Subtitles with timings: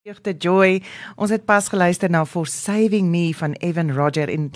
[0.00, 0.78] Vreugde Joy.
[1.20, 4.46] Ons het pas geluister na For Saving Me van Evan Roger en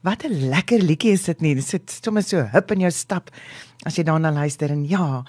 [0.00, 1.54] wat 'n lekker liedjie is dit nie.
[1.54, 3.28] Dit sit sommer so hip in jou stap
[3.84, 5.22] as jy daarna luister en ja,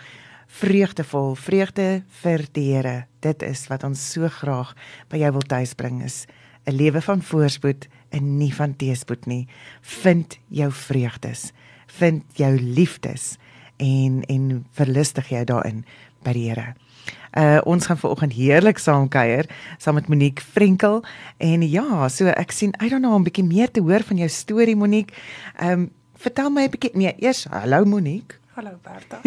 [0.47, 3.05] vreugdevol, vreugde vir die Here.
[3.19, 4.73] Dit is wat ons so graag
[5.09, 6.25] by jou wil tuisbring is
[6.65, 9.47] 'n lewe van voorspoed en nie van teëspoed nie.
[9.81, 11.51] Vind jou vreugdes,
[11.87, 13.37] vind jou liefdes
[13.77, 15.85] en en verlustig jou daarin
[16.23, 16.75] by die Here.
[17.35, 19.45] Uh ons gaan vanoggend heerlik saam kuier
[19.77, 21.03] saam met Monique Frenkel
[21.37, 24.29] en ja, so ek sien uit daarna om 'n bietjie meer te hoor van jou
[24.29, 25.13] storie Monique.
[25.59, 28.39] Ehm um, vertel my 'n bietjie nee, eers hallo Monique.
[28.55, 29.19] Hallo Bertha.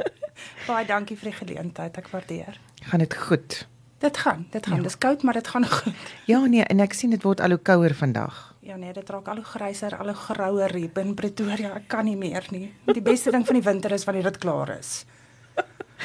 [0.68, 2.60] Baie dankie vir die geleentheid, ek waardeer.
[2.86, 3.66] Gaan dit goed?
[4.00, 4.76] Dit gaan, dit gaan.
[4.76, 4.82] Ja.
[4.82, 6.14] Dis koud, maar dit gaan goed.
[6.24, 8.38] Ja nee, en ek sien dit word al hoe kouer vandag.
[8.64, 11.74] Ja nee, dit raak al hoe gryser, al hoe grouer hier in Pretoria.
[11.76, 12.70] Ek kan nie meer nie.
[12.86, 15.04] Die beste ding van die winter is wanneer dit klaar is.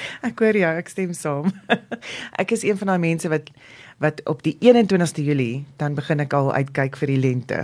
[0.28, 1.52] Ek hoor jou, ek stem saam.
[2.42, 3.52] ek is een van daai mense wat
[4.04, 7.60] wat op die 21ste Julie dan begin ek al uitkyk vir die lente.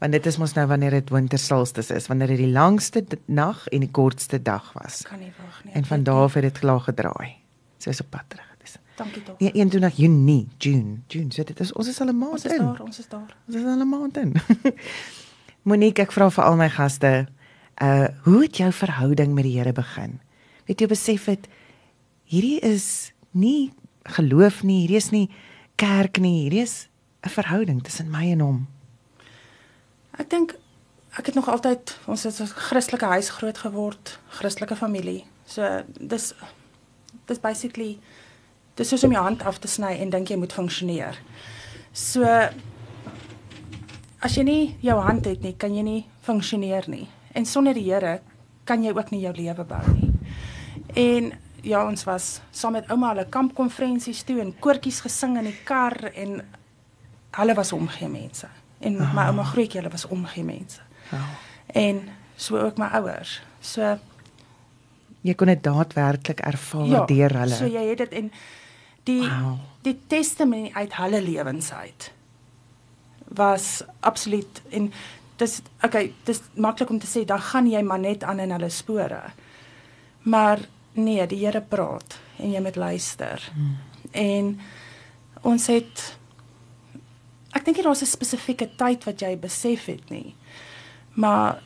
[0.00, 3.82] Want dit is mos nou wanneer dit wintersolstis is, wanneer dit die langste nag en
[3.84, 5.02] die kortste dag was.
[5.08, 5.74] Kan nie wag nie.
[5.74, 7.34] En van daar af het dit klaar gedraai.
[7.78, 8.46] So is op pad terug.
[8.62, 9.38] Dis Dankie tog.
[9.38, 11.32] Nee, 21 Junie, June, June.
[11.34, 12.50] So dit is ons is al 'n maand in.
[12.50, 13.36] Ons is daar, ons is daar.
[13.46, 14.34] Ons is al 'n maand in.
[15.68, 17.28] Monique, ek vra vir al my gaste,
[17.82, 20.20] uh hoe het jou verhouding met die Here begin?
[20.64, 21.48] Het jy besef het
[22.28, 23.72] hierdie is nie
[24.08, 25.26] geloof nie, hierdie is nie
[25.80, 26.88] kerk nie, hierdie is
[27.24, 28.66] 'n verhouding tussen my en hom.
[30.18, 30.54] Ek dink
[31.18, 35.24] ek het nog altyd ons het 'n Christelike huis groot geword, Christelike familie.
[35.46, 36.34] So dis
[37.26, 37.98] dis basically
[38.74, 41.18] dis soos om jou hand af te sny en dink jy moet funksioneer.
[41.92, 42.22] So
[44.20, 47.08] as jy nie jou hand het nie, kan jy nie funksioneer nie.
[47.34, 48.20] En sonder die Here
[48.64, 50.12] kan jy ook nie jou lewe bou nie.
[50.94, 55.56] En ja, ons was saam met ouma hulle kampkonferensies toe en koortjies gesing in die
[55.68, 56.40] kar en
[57.38, 58.48] hulle was omgee mense.
[58.78, 59.14] En oh.
[59.14, 60.80] my ouma grootjie hulle was omgee mense.
[61.12, 61.24] Oh.
[61.74, 62.02] En
[62.36, 63.40] so ook my ouers.
[63.60, 63.96] So
[65.26, 67.58] jy kon dit daadwerklik ervaar ja, deur hulle.
[67.58, 68.30] So jy het dit en
[69.08, 69.58] die wow.
[69.86, 72.12] die testimonie uit hulle lewens uit
[73.28, 74.88] was absoluut en
[75.38, 78.70] dis okay, dis maklik om te sê dan gaan jy maar net aan in hulle
[78.72, 79.20] spore.
[80.22, 80.64] Maar
[80.98, 83.42] nee, die Here praat en jy moet luister.
[83.54, 83.76] Hmm.
[84.10, 84.60] En
[85.46, 86.04] ons het
[87.56, 90.34] ek dink daar's 'n spesifieke tyd wat jy besef het nie.
[91.14, 91.62] Maar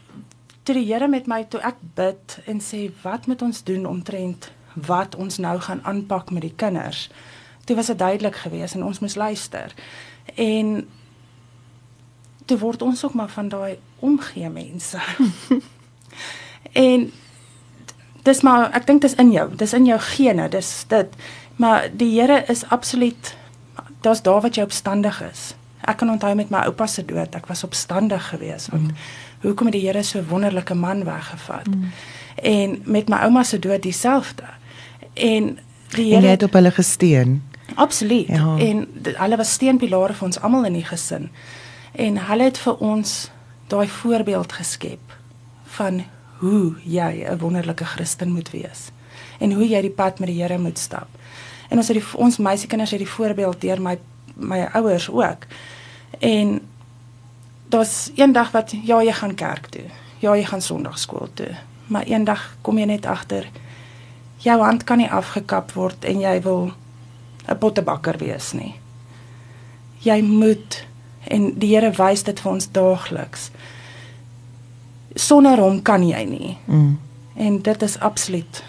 [0.63, 4.53] toe die Here met my toe ek bid en sê wat moet ons doen omtrent
[4.75, 7.11] wat ons nou gaan aanpak met die kinders.
[7.65, 9.75] Toe was dit duidelik geweest en ons moes luister.
[10.35, 10.89] En
[12.45, 15.01] toe word ons ook maar van daai omgee mense.
[16.73, 17.13] en
[18.23, 21.17] dis maar ek dink dis in jou, dis in jou gene, dis dit.
[21.57, 23.35] Maar die Here is absoluut
[24.03, 25.53] daar's daar wat jy opstandig is.
[25.87, 28.97] Ek kan onthou met my oupa se dood, ek was opstandig geweest want mm.
[29.47, 31.69] hoekom het die Here so wonderlike man weggevat?
[31.69, 31.93] Mm.
[32.43, 34.47] En met my ouma se dood dieselfde.
[35.15, 35.59] En
[35.95, 37.43] die Here het op hulle gesteun.
[37.75, 38.27] Absoluut.
[38.27, 38.57] Ja.
[38.59, 41.31] En hulle was steunpilare vir ons almal in die gesin.
[41.93, 43.31] En hulle het vir ons
[43.73, 45.17] daai voorbeeld geskep
[45.77, 46.05] van
[46.43, 48.91] hoe jy 'n wonderlike Christen moet wees
[49.39, 51.09] en hoe jy die pad met die Here moet stap.
[51.69, 53.99] En ons het die, ons meisiekinders het die voorbeeld deur my
[54.37, 55.47] my ouers ook.
[56.19, 56.61] En
[57.69, 59.85] daar's eendag wat ja, jy gaan kerk toe.
[60.19, 61.55] Ja, jy gaan Sondagskool toe.
[61.87, 63.47] Maar eendag kom jy net agter
[64.43, 66.73] jou hand kan nie afgekap word en jy wil
[67.49, 68.75] 'n pottebakker wees nie.
[69.99, 70.87] Jy moet
[71.25, 73.51] en die Here wys dit vir ons daagliks
[75.15, 76.59] sonder hom kan jy nie.
[76.67, 76.99] Mm.
[77.37, 78.63] En dit is absoluut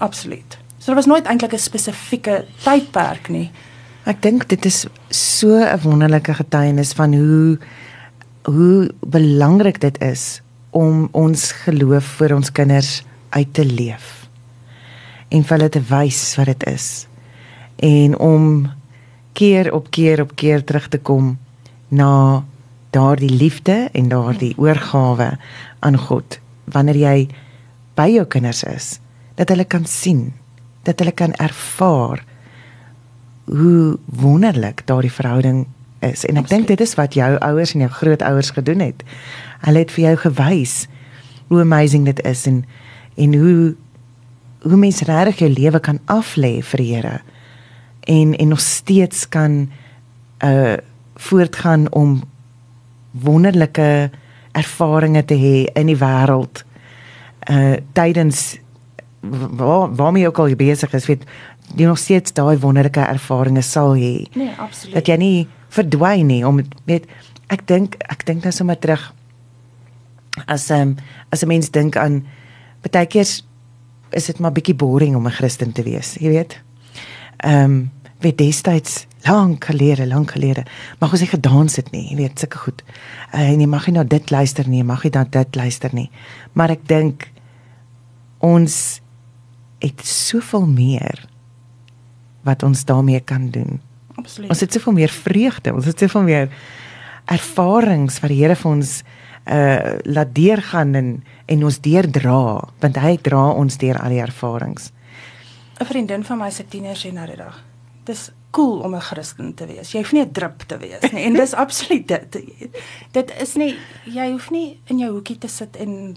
[0.00, 0.58] absoluut.
[0.78, 3.50] So daar was nooit eintlik 'n spesifieke tydperk nie.
[4.04, 7.58] Ek dink dit is so 'n wonderlike getuienis van hoe
[8.44, 10.40] hoe belangrik dit is
[10.70, 14.28] om ons geloof vir ons kinders uit te leef.
[15.28, 17.06] En vir hulle te wys wat dit is.
[17.76, 18.72] En om
[19.32, 21.38] keer op keer op keer terug te kom
[21.88, 22.44] na
[22.90, 25.38] daardie liefde en daardie oorgawe
[25.78, 27.16] aan God wanneer jy
[27.98, 28.98] by jou kinders is
[29.38, 30.30] dat hulle kan sien
[30.88, 32.24] dat hulle kan ervaar
[33.50, 35.66] hoe wonderlik daardie verhouding
[36.00, 36.24] is.
[36.24, 39.02] En ek dink dit is wat jou ouers en jou grootouers gedoen het.
[39.66, 40.86] Hulle het vir jou gewys
[41.50, 42.64] hoe amazing dit is en
[43.20, 43.74] en hoe
[44.60, 47.20] hoe mens regtig jou lewe kan aflê vir die Here
[48.00, 49.70] en en nog steeds kan
[50.44, 50.76] uh
[51.20, 52.22] voortgaan om
[53.12, 54.10] wonderlike
[54.52, 56.64] ervarings te hê in die wêreld
[57.50, 58.58] uh tydens
[59.20, 61.24] waar waarmee ook al jy besig is weet
[61.76, 64.26] jy nog steeds daai wonderlike ervarings sal hê.
[64.34, 64.94] Nee, absoluut.
[64.94, 67.06] Dat jy nie verdwyn nie om weet
[67.50, 69.12] ek dink ek dink nou sommer terug
[70.46, 70.96] as um,
[71.30, 72.26] as 'n mens dink aan
[72.82, 73.28] baie keer
[74.10, 76.60] is dit maar bietjie boring om 'n Christen te wees, jy weet.
[77.36, 77.90] Ehm um,
[78.20, 80.64] weet destyds lank gelede, lank gelede,
[81.00, 82.82] mag ons nie gedans het nie, jy weet, sulke goed.
[83.34, 85.94] Uh, en jy mag nie na dit luister nie, jy mag nie na dit luister
[85.96, 86.08] nie.
[86.56, 87.28] Maar ek dink
[88.40, 89.00] ons
[89.80, 91.26] het soveel meer
[92.48, 93.80] wat ons daarmee kan doen.
[94.16, 94.50] Absoluut.
[94.52, 96.48] Ons het soveel meer vreugde, ons het soveel meer
[97.30, 99.00] ervarings wat die Here vir ons
[99.50, 101.08] uh laat deurgaan en
[101.50, 104.92] en ons deurdra, want hy dra ons deur al die ervarings.
[105.80, 107.56] 'n Vriendin van my se tieners sê nou die dag.
[108.04, 109.92] Dis cool om 'n Christen te wees.
[109.92, 111.24] Jy hoef nie 'n drup te wees nie.
[111.24, 112.38] En dis absoluut dit.
[113.12, 116.16] Dit is nie jy hoef nie in jou hoekie te sit en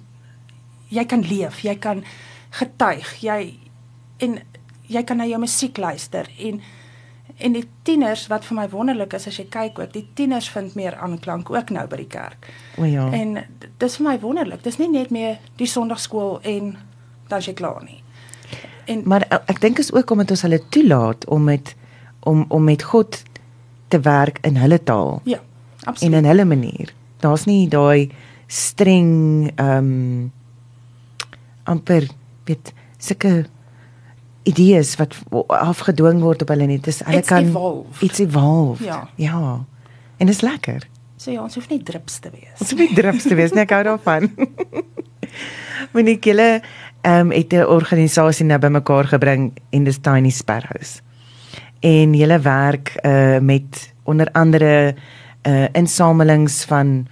[0.87, 2.03] jy kan leef, jy kan
[2.49, 3.59] getuig, jy
[4.17, 4.39] en
[4.87, 6.61] jy kan na jou musiek luister en
[7.37, 10.75] en die tieners wat vir my wonderlik is as jy kyk ook, die tieners vind
[10.75, 12.47] meer aanklank ook nou by die kerk.
[12.77, 13.07] O ja.
[13.11, 13.39] En
[13.81, 14.61] dis vir my wonderlik.
[14.63, 16.75] Dis nie net meer die Sondagskool en
[17.27, 18.03] dan is jy klaar nie.
[18.85, 21.73] En maar ek dink is ook omdat ons hulle toelaat om met
[22.23, 23.23] om om met God
[23.87, 25.21] te werk in hulle taal.
[25.23, 25.39] Ja,
[25.83, 26.13] absoluut.
[26.13, 26.93] En in hulle manier.
[27.19, 28.09] Daar's nie daai
[28.47, 30.31] streng ehm um,
[31.63, 32.07] amper
[32.45, 33.45] weet sulke
[34.43, 35.15] idees wat
[35.47, 36.79] afgedwing word op hulle nie.
[36.79, 38.01] Dis hulle It's kan evolved.
[38.01, 38.83] iets evolve.
[38.83, 39.07] Ja.
[39.15, 39.65] Ja.
[40.17, 40.87] En dit is lekker.
[41.17, 42.59] So ja, ons hoef nie drips te wees.
[42.59, 44.27] Ons hoef nie drips te wees nie, ek hou daarvan.
[45.93, 46.61] Monique, julle
[47.03, 51.01] ehm um, het 'n organisasie nou bymekaar gebring en dis Tiny Sparrows.
[51.83, 54.95] En julle werk uh met onder andere
[55.43, 57.07] uh insamelings van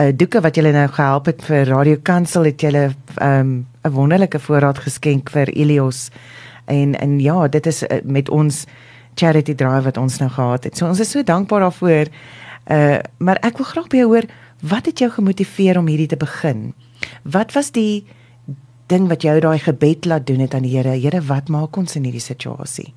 [0.00, 4.38] uh doeke wat julle nou gehelp het vir Radio Kansel het julle um, 'n wonderlike
[4.38, 6.10] voorraad geskenk vir Elios.
[6.64, 8.64] En en ja, dit is uh, met ons
[9.14, 10.76] charity drive wat ons nou gehad het.
[10.76, 12.06] So ons is so dankbaar daarvoor.
[12.70, 14.26] Uh maar ek wil graag by jou hoor,
[14.62, 16.74] wat het jou gemotiveer om hierdie te begin?
[17.22, 18.06] Wat was die
[18.86, 20.94] ding wat jou daai gebed laat doen het aan die Here?
[20.98, 22.94] Here, wat maak ons in hierdie situasie?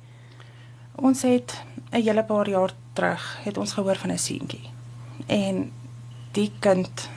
[1.00, 4.70] Ons het 'n hele paar jaar terug het ons gehoor van 'n seentjie.
[5.26, 5.72] En
[6.32, 7.08] die kind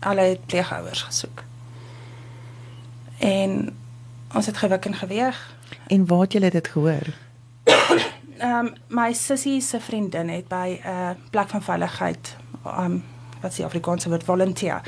[0.00, 1.42] hulle het pleegouers gesoek.
[3.18, 3.76] En
[4.34, 5.54] ons het gewik en geweeg.
[5.86, 7.06] En waar het julle dit gehoor?
[8.38, 13.04] Ehm um, my sussie se vriendin het by 'n uh, plek van veiligheid ehm um,
[13.40, 14.80] wat se Afrikaanse woord volunteer.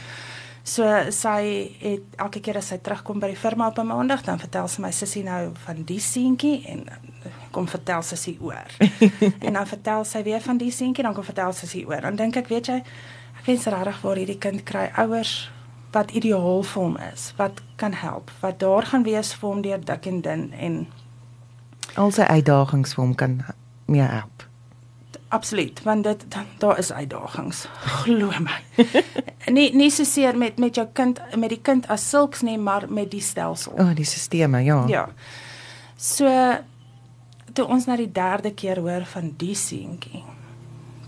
[0.63, 4.39] So sy het elke keer as sy terugkom by die firma op 'n maandag, dan
[4.39, 6.87] vertel sy my sussie nou van die seentjie en
[7.51, 8.69] kom vertel sussie oor.
[9.47, 12.01] en dan vertel sy weer van die seentjie, dan kom vertel sussie oor.
[12.01, 12.81] Dan dink ek, weet jy,
[13.41, 15.51] ek wens regtig waar hierdie kind kry ouers
[15.91, 19.81] wat ideaal vir hom is, wat kan help, wat daar gaan wees vir hom deur
[19.83, 20.85] dik en dun en
[21.99, 23.41] al sy uitdagings vir hom kan
[23.91, 24.47] mee help.
[25.31, 26.25] Absoluut, want dit
[26.59, 27.65] daar is uitdagings.
[28.03, 28.59] Glo my.
[29.57, 32.87] nie nie so seer met met jou kind met die kind as sulks nie, maar
[32.89, 33.75] met die stelsel.
[33.77, 34.85] O, oh, die stelsels, ja.
[34.91, 35.09] Ja.
[35.97, 36.27] So
[37.55, 40.23] toe ons na die derde keer hoor van die seentjie.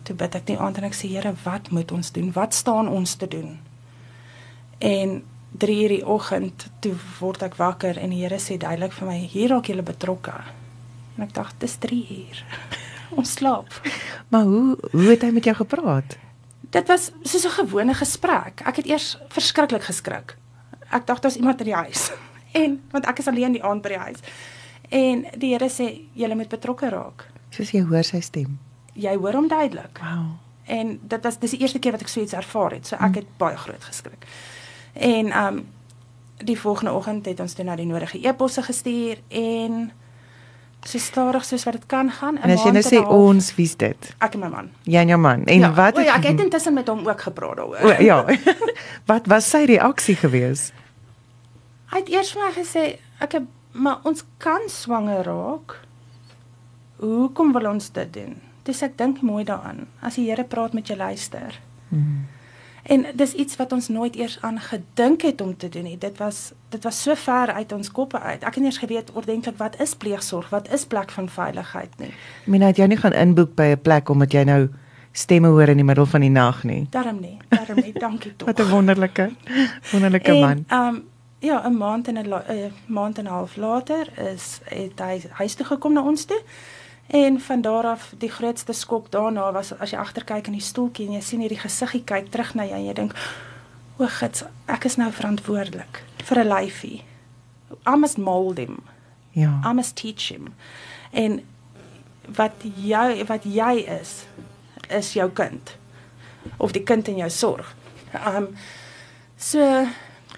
[0.03, 2.33] Toe bid ek die aand en ek sê Here, wat moet ons doen?
[2.33, 3.59] Wat staan ons te doen?
[4.79, 5.23] En
[5.63, 9.19] 3 uur die oggend toe word ek wakker en die Here sê duidelik vir my,
[9.19, 10.35] hier raak jy betrokke.
[11.17, 12.45] En ek dink dis 3 uur.
[13.19, 13.81] ons slaap.
[14.29, 16.17] Maar hoe hoe het hy met jou gepraat?
[16.73, 18.61] Dit was soos 'n gewone gesprek.
[18.65, 20.37] Ek het eers verskriklik geskrik.
[20.91, 22.11] Ek dink daar's iemand in die huis.
[22.53, 24.19] En want ek is alleen die aand by die huis.
[24.93, 27.27] En die Here sê jy moet betrokke raak.
[27.53, 28.59] Soos jy hoor sy stem.
[28.93, 30.01] Jy hoor hom duidelik.
[30.03, 30.35] Wow.
[30.69, 32.91] En dit was dis die eerste keer wat ek so iets ervaar het.
[32.91, 34.27] So ek het baie groot geskrik.
[34.93, 35.63] En um
[36.43, 39.93] die volgende oggend het ons toe nou die nodige e-posse gestuur en
[40.83, 42.39] so stadig soos wat dit kan gaan.
[42.43, 44.09] En as jy nou sê ons, wie's dit?
[44.19, 44.71] Ek en my man.
[44.83, 45.45] Jy en jou man.
[45.47, 47.79] En ja, wat het, o, ja, ek het intussen met hom ook gepraat daaroor.
[47.87, 48.19] O ja.
[49.11, 50.71] wat was sy reaksie gewees?
[51.93, 52.87] Hy het eers vir my gesê,
[53.23, 55.81] ek het, maar ons kan swanger raak.
[56.97, 58.37] Hoekom wil ons dit doen?
[58.63, 59.87] Dis ek dink mooi daaraan.
[60.01, 61.61] As die Here praat met jou luister.
[61.89, 62.29] Hmm.
[62.83, 65.99] En dis iets wat ons nooit eers aan gedink het om te doen nie.
[65.99, 68.43] Dit was dit was so ver uit ons koppe uit.
[68.43, 72.11] Ek het eers geweet ordentlik wat is pleegsorg, wat is plek van veiligheid nie.
[72.43, 74.69] Ek meen het jy nie gaan inboek by 'n plek omdat jy nou
[75.13, 76.87] stemme hoor in die middel van die nag nie.
[76.91, 77.39] Darm nie.
[77.49, 77.93] Darm nie.
[77.93, 78.49] Dankie tog.
[78.49, 79.31] wat 'n wonderlike
[79.93, 80.65] wonderlike en, man.
[80.69, 81.03] Ehm um,
[81.43, 85.55] ja, 'n maand en 'n uh, maand en 'n half later is het hy huis
[85.55, 86.43] toe gekom na ons toe.
[87.07, 91.07] En van daar af die grootste skok daarna was as jy agterkyk in die stoeltjie
[91.07, 93.15] en jy sien hierdie gesiggie kyk terug na jou en jy dink
[93.97, 97.05] o gits ek is nou verantwoordelik vir 'n lyfie.
[97.87, 98.83] I must mold him.
[99.31, 99.61] Ja.
[99.65, 100.55] I must teach him.
[101.11, 101.43] En
[102.37, 104.25] wat jy wat jy is
[104.89, 105.77] is jou kind
[106.57, 107.75] of die kind in jou sorg.
[108.27, 108.49] Um
[109.37, 109.87] so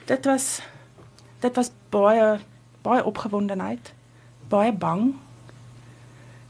[0.05, 0.61] dit was
[1.45, 2.39] dit was baie
[2.85, 3.93] baie opgewondenheid,
[4.53, 5.15] baie bang.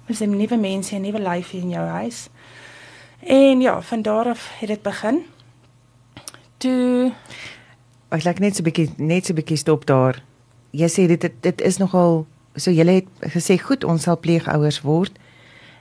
[0.09, 2.29] Ons het nuwe mense, 'n nuwe lyfie in jou huis.
[3.19, 5.23] En ja, van daar af het dit begin.
[6.57, 7.13] Toe
[8.09, 10.23] ek like net so 'n bietjie net so 'n bietjie stop daar.
[10.71, 14.81] Jy sê dit dit, dit is nogal so jy het gesê goed ons sal pleegouers
[14.81, 15.13] word.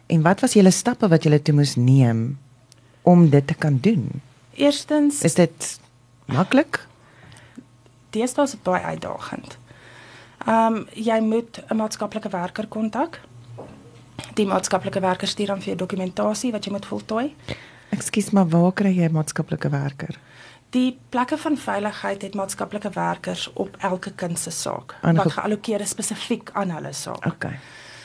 [0.08, 2.38] En wat was julle stappe wat julle toe moes neem
[3.01, 4.22] om dit te kan doen?
[4.53, 5.79] Eerstens is dit
[6.25, 6.88] maklik?
[8.13, 9.58] Deesdae is dit baie uitdagend.
[10.46, 13.22] Ehm um, jy moet 'n maatskaplike werker kontak.
[14.34, 17.36] Die maatskaplike werker stuur dan vir jou dokumentasie wat jy moet voltooi.
[17.89, 20.20] Ekskuus, maar waar kry jy 'n maatskaplike werker?
[20.70, 25.89] Die plekke van veiligheid het maatskaplike werkers op elke kind se saak wat geallokeer is
[25.89, 27.25] spesifiek aan hulle saak.
[27.25, 27.60] Okay.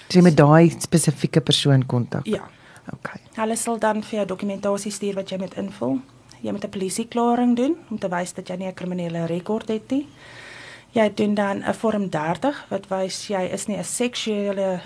[0.09, 2.27] Jy moet daai spesifieke persoon kontak.
[2.27, 2.49] Ja.
[2.93, 3.21] Okay.
[3.35, 5.99] Hulle sal dan vir jou dokumentasie stuur wat jy moet invul.
[6.40, 9.90] Jy moet 'n polisieklaring doen om te wys dat jy nie 'n kriminele rekord het
[9.90, 10.07] nie.
[10.92, 14.80] Jy doen dan 'n vorm 30 wat wys jy is nie 'n seksuele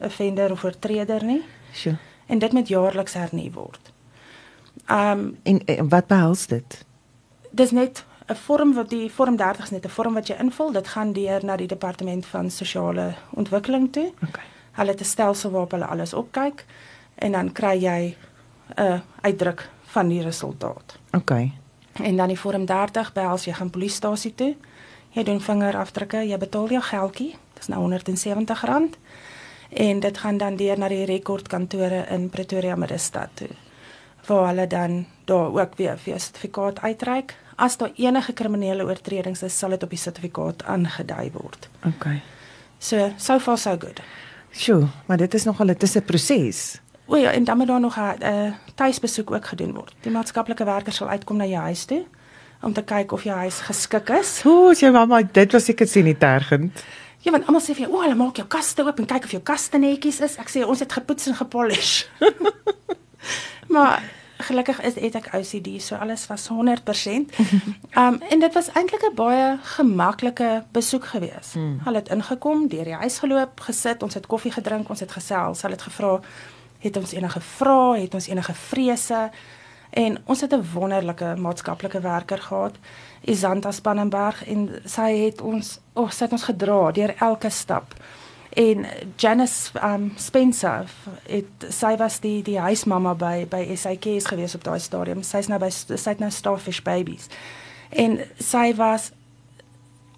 [0.00, 1.42] offender of oortreder nie.
[1.72, 1.96] Sjoe.
[2.26, 3.92] En dit moet jaarliks hernu word.
[4.90, 6.84] Um en, en wat behels dit?
[7.50, 10.72] Dis net 'n vorm wat die vorm 30 is net 'n vorm wat jy invul.
[10.72, 14.12] Dit gaan deur na die departement van sosiale ontwikkeling toe.
[14.28, 14.44] Okay.
[14.72, 16.64] Hulle het 'n stelsel waarop hulle alles opkyk
[17.14, 18.16] en dan kry jy
[18.76, 20.98] 'n uitdruk van die resultaat.
[21.16, 21.30] OK.
[22.02, 24.54] En dan die vorm 30 behels jy gaan polisiestasie toe.
[25.16, 27.32] Jy doen vingerafdrukke, jy betaal jou geldjie.
[27.58, 28.98] Dis nou R170
[29.68, 33.50] en dit gaan dan deur na die rekordkantore in Pretoria Middestad toe
[34.28, 37.34] waar hulle dan daar ook weer vir 'n sertifikaat uitreik.
[37.56, 41.68] As daar enige kriminele oortredings is, sal dit op die sertifikaat aangedui word.
[41.84, 42.06] OK.
[42.78, 44.00] So, so far so good.
[44.50, 46.80] Sjoe, maar dit is nogal 'n tusse proses.
[47.08, 49.94] O ja, en dan moet daar nog 'n uh, tuisbesoek ook gedoen word.
[50.00, 52.04] Die maatskaplike werker sal uitkom na jou huis toe
[52.62, 54.42] om te kyk of jou huis geskik is.
[54.44, 56.84] O, sy mamma, dit was seker sien nie tergend.
[57.18, 59.30] Ja, want almal sê vir jou, "O, hulle maak jou kaste oop en kyk of
[59.30, 62.04] jou kaste netjies is." Ek sê, "Ons het gepoets en gepolish."
[63.74, 64.02] maar
[64.38, 67.34] gelukkig is het ek OCD, so alles was 100%.
[67.98, 71.52] Um en dit was eintlik 'n baie gemaklike besoek geweest.
[71.52, 71.80] Hmm.
[71.84, 75.62] Hulle het ingekom, deur die huis geloop, gesit, ons het koffie gedrink, ons het gesels.
[75.62, 76.20] Hulle het gevra,
[76.78, 78.00] "Het ons enige vrae?
[78.00, 79.30] Het ons enige vrese?"
[79.90, 82.74] En ons het 'n wonderlike maatskaplike werker gehad,
[83.24, 87.94] Isanta Spannenberg en sy het ons, o, oh, sy het ons gedra deur elke stap
[88.58, 90.88] en Janice um Spencer
[91.26, 95.22] het sy was die die huismamma by by SAK's gewees op daai stadium.
[95.22, 97.28] Sy's nou by sy't nou Starfish Babies.
[97.90, 99.10] En sy was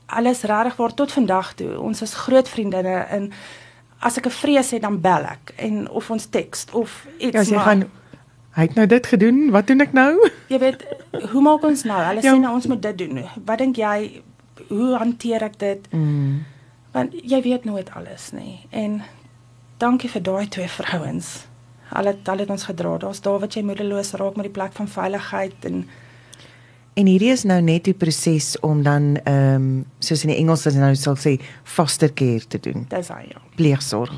[0.07, 1.75] alles regtig word tot vandag toe.
[1.79, 3.29] Ons is groot vriendinne en
[4.01, 7.57] as ek 'n vrees het dan bel ek en of ons teks of iets ja,
[7.57, 7.65] maar.
[7.65, 7.91] Gaan,
[8.59, 9.51] hy het nou dit gedoen.
[9.51, 10.31] Wat doen ek nou?
[10.53, 10.85] Jy weet,
[11.33, 12.01] hoe maak ons nou?
[12.03, 12.35] Hulle ja.
[12.35, 13.25] sê nou ons moet dit doen.
[13.45, 14.23] Wat dink jy?
[14.69, 15.93] Hoe hanteer ek dit?
[15.93, 16.45] Mm
[16.93, 19.01] want jy weet nooit alles nie en
[19.83, 21.31] dankie vir daai twee vrouens
[21.91, 24.91] hulle hulle het ons gedra daar's daar wat jy moedeloos raak met die plek van
[24.91, 25.85] veiligheid en
[27.01, 30.67] en hierdie is nou net die proses om dan ehm um, soos in die Engels
[30.69, 34.13] dan nou sal sê foster care te doen dis hy ja pleegsorg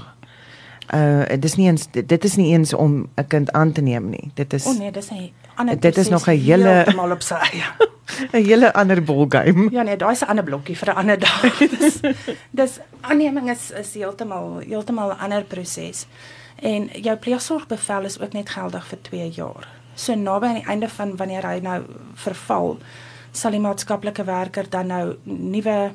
[0.92, 4.30] uh dis nie eens dit is nie eens om 'n kind aan te neem nie
[4.34, 7.22] dit is o oh nee dis 'n ander dit is nog 'n hele mal op
[7.22, 7.72] sy ja
[8.32, 9.68] 'n hele ander ballgame.
[9.70, 11.58] Ja nee, daai is 'n ander blokkie vir 'n ander dag.
[11.78, 12.00] dis
[12.50, 16.06] dis aanneming is is heeltemal heeltemal 'n ander proses.
[16.56, 19.68] En jou pleegsorgbevel is ook net geldig vir 2 jaar.
[19.94, 21.82] So naby aan die einde van wanneer hy nou
[22.14, 22.78] verval,
[23.32, 25.92] sal die maatskaplike werker dan nou nuwe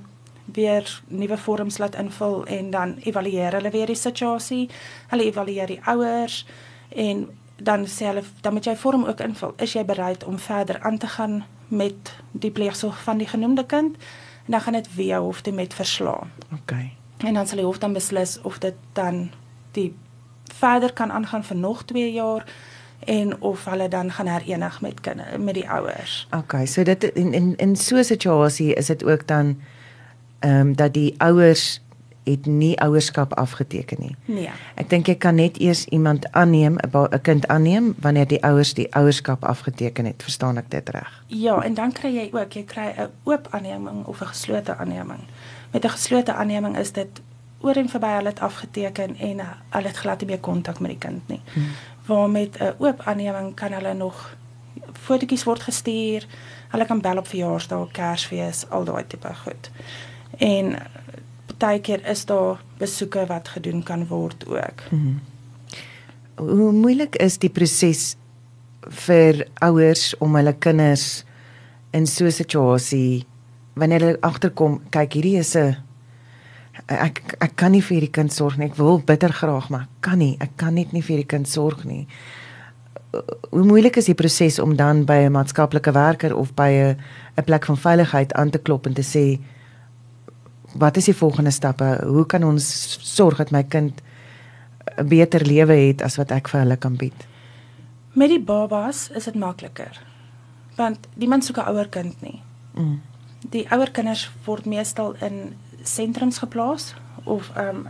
[0.54, 4.70] weer nuwe vorms laat invul en dan evalueer hulle weer die situasie.
[5.08, 6.46] Hulle evalueer die ouers
[6.90, 7.28] en
[7.58, 9.54] dan sê hulle dan moet jy vorm ook invul.
[9.58, 13.98] Is jy bereid om verder aan te gaan met die pleegsorg van die genoemde kind?
[14.46, 16.32] En dan gaan dit weer hof toe met verslaan.
[16.54, 16.72] OK.
[17.18, 19.30] En dan sal die hof dan beslis of dit dan
[19.72, 19.96] die
[20.54, 22.46] verder kan aangaan vir nog 2 jaar
[23.00, 26.28] en of hulle dan gaan herenig met kinders met die ouers.
[26.36, 29.60] OK, so dit in in in so 'n situasie is dit ook dan
[30.40, 31.82] ehm um, dat die ouers
[32.28, 34.16] het nie ouerskap afgeteken nie.
[34.26, 34.50] Nee.
[34.76, 38.94] Ek dink jy kan net eers iemand aanneem, 'n kind aanneem wanneer die ouers die
[38.94, 40.24] ouerskap afgeteken het.
[40.24, 41.24] Verstaan ek dit reg?
[41.28, 45.20] Ja, en dan kry jy ook, jy kry 'n oop aanneming of 'n geslote aanneming.
[45.72, 47.22] Met 'n geslote aanneming is dit
[47.60, 49.40] oor en verby hulle het afgeteken en
[49.70, 51.42] hulle het glad nie meer kontak met die kind nie.
[51.54, 51.72] Hmm.
[52.08, 54.36] Waar met 'n oop aanneming kan hulle nog
[54.94, 56.28] fotootjies word gestuur.
[56.72, 59.72] Hulle kan bel op verjaarsdae, Kersfees, al daai tipe goed.
[60.38, 60.76] En
[61.46, 64.84] partykeer is daar besoeke wat gedoen kan word ook.
[64.90, 65.20] Mm.
[66.36, 68.16] Hoe moeilik is die proses
[69.08, 71.24] vir ouers om hulle kinders
[71.92, 73.26] in so 'n situasie
[73.74, 75.76] wanneer hulle agterkom, kyk hierdie is 'n
[76.88, 78.70] ek ek kan nie vir hierdie kind sorg nie.
[78.72, 80.38] Ek wil bitter graag, maar kan nie.
[80.40, 82.08] Ek kan net nie vir hierdie kind sorg nie.
[83.52, 86.98] Hoe moeilik is die proses om dan by 'n maatskaplike werker of by 'n
[87.38, 89.40] 'n plek van veiligheid aan te klop en te sê
[90.76, 92.00] wat is die volgende stappe?
[92.04, 94.02] Hoe kan ons sorg dat my kind
[94.98, 97.28] 'n beter lewe het as wat ek vir hulle kan bied?
[98.14, 100.02] Met die babas is dit makliker.
[100.76, 102.42] Want niemand soek 'n ouer kind nie.
[102.74, 103.02] Mm.
[103.50, 105.54] Die ouer kinders word meestal in
[105.94, 107.88] sentrums geplaas of ehm um,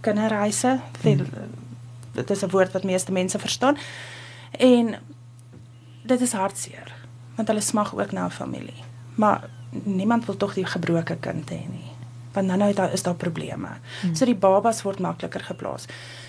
[0.00, 0.80] kinderreise.
[1.02, 1.26] Mm.
[2.12, 3.76] Dit is 'n woord wat meeste mense verstaan.
[4.50, 4.94] En
[6.02, 6.98] dit is hartseer
[7.34, 8.82] want hulle smag ook na 'n familie.
[9.14, 11.90] Maar niemand wil tog die gebroke kind hê nie.
[12.32, 13.68] Want nou nou is daar probleme.
[14.00, 14.14] Hmm.
[14.14, 15.84] So die babas word makliker geplaas.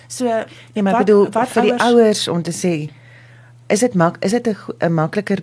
[0.06, 0.24] So
[0.72, 2.92] nee, maar wat, bedoel wat vir die ouers om te sê
[3.66, 5.38] is dit mak is dit 'n makliker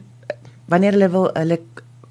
[0.65, 1.59] wanneer hulle wil hulle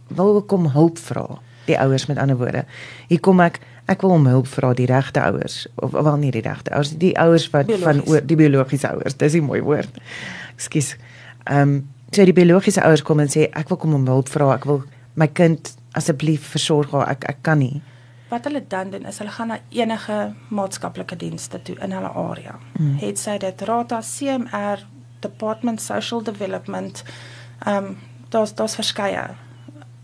[0.06, 1.38] wil kom hulp vra
[1.68, 2.64] die ouers met ander woorde.
[3.08, 6.42] Hier kom ek ek wil om hulp vra die regte ouers of wel nie die
[6.44, 7.86] regte ouers die ouers wat Biologisch.
[7.86, 9.16] van oor die biologiese ouers.
[9.16, 10.00] Dis 'n mooi woord.
[10.56, 10.96] Ekskuus.
[11.44, 14.54] Ehm um, so die biologiese ouers kom en sê ek wil kom om hulp vra.
[14.54, 14.82] Ek wil
[15.14, 16.92] my kind asseblief versorg.
[16.92, 17.82] Ek ek kan nie.
[18.28, 22.58] Wat hulle dan doen is hulle gaan na enige maatskaplike dienste toe in hulle area.
[22.76, 22.96] Hmm.
[23.00, 24.84] Het sy dit Rata CMR
[25.20, 27.04] Department Social Development
[27.64, 27.96] ehm um,
[28.28, 29.28] daar's daar's verskeie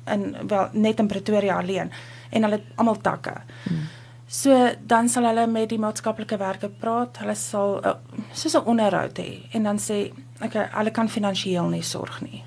[0.06, 1.90] in wel net in Pretoria alleen
[2.30, 3.34] en hulle almal takke.
[3.62, 3.86] Hmm.
[4.26, 7.18] So dan sal hulle met die maatskaplike werker praat.
[7.22, 7.94] Hulle sal uh,
[8.32, 12.42] soos 'n onderhoud hê en dan sê okay, hulle kan finansiëel nie sorg nie.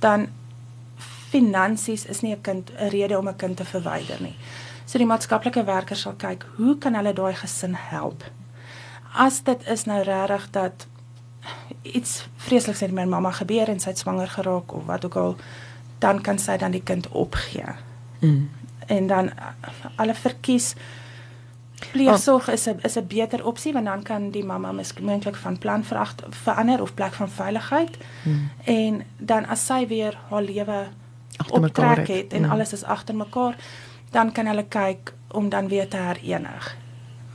[0.00, 0.28] Dan
[1.30, 4.36] finansies is nie 'n kind 'n rede om 'n kind te verwyder nie.
[4.84, 8.24] So die maatskaplike werker sal kyk, hoe kan hulle daai gesin help?
[9.14, 10.86] As dit is nou regtig dat
[11.82, 15.36] iets vreesliks met my mamma gebeur en sy het swanger geraak of wat ook al
[16.02, 17.78] dan kan sy dan die kind opgee.
[18.20, 18.50] Mm.
[18.86, 19.30] En dan
[19.96, 20.74] alle verkies
[21.90, 25.84] pleegsorg is 'n is 'n beter opsie want dan kan die mamma moontlik van plan
[25.84, 27.98] veracht, verander of plek van veiligheid.
[28.22, 28.50] Mm.
[28.64, 30.86] En dan as sy weer haar lewe
[31.50, 32.50] optrek het en mm.
[32.50, 33.56] alles is agter mekaar,
[34.10, 36.76] dan kan hulle kyk om dan weer te herenig.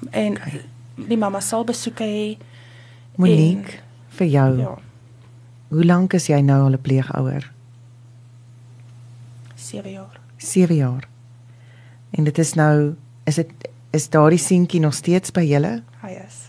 [0.10, 0.62] En okay.
[0.96, 2.38] die mamma sal besoeke hê.
[3.16, 4.58] Monique, en, vir jou.
[4.58, 4.78] Ja.
[5.68, 7.57] Hoe lank is jy nou al 'n pleegouer?
[9.68, 10.20] 7 jaar.
[10.38, 11.08] 7 jaar.
[12.10, 12.96] En dit is nou
[13.28, 13.52] is dit
[13.96, 15.82] is daardie seentjie nog steeds by julle?
[16.04, 16.40] Hy is.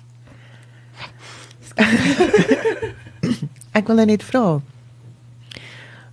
[3.78, 4.58] Ek wil net vra.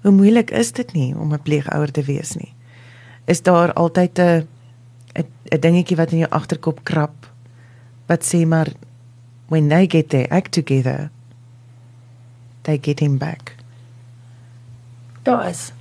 [0.06, 2.54] Hoe moeilik is dit nie om 'n pleegouer te wees nie?
[3.26, 4.48] Is daar altyd 'n
[5.54, 7.30] 'n dingetjie wat in jou agterkop krap
[8.08, 8.74] wat sê maar
[9.50, 11.10] when they get their act together
[12.64, 13.56] they get him back.
[15.24, 15.72] Daar is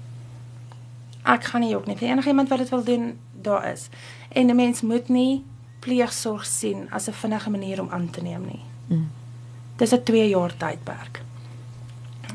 [1.24, 3.88] ek gaan nie ook nie vir enigiemand wat dit wil doen daar is
[4.28, 5.44] en 'n mens moet nie
[5.80, 8.62] pleegsorg sien as 'n vinnige manier om aan te neem nie.
[8.86, 9.10] Mm.
[9.76, 11.22] Dis 'n 2 jaar tydperk.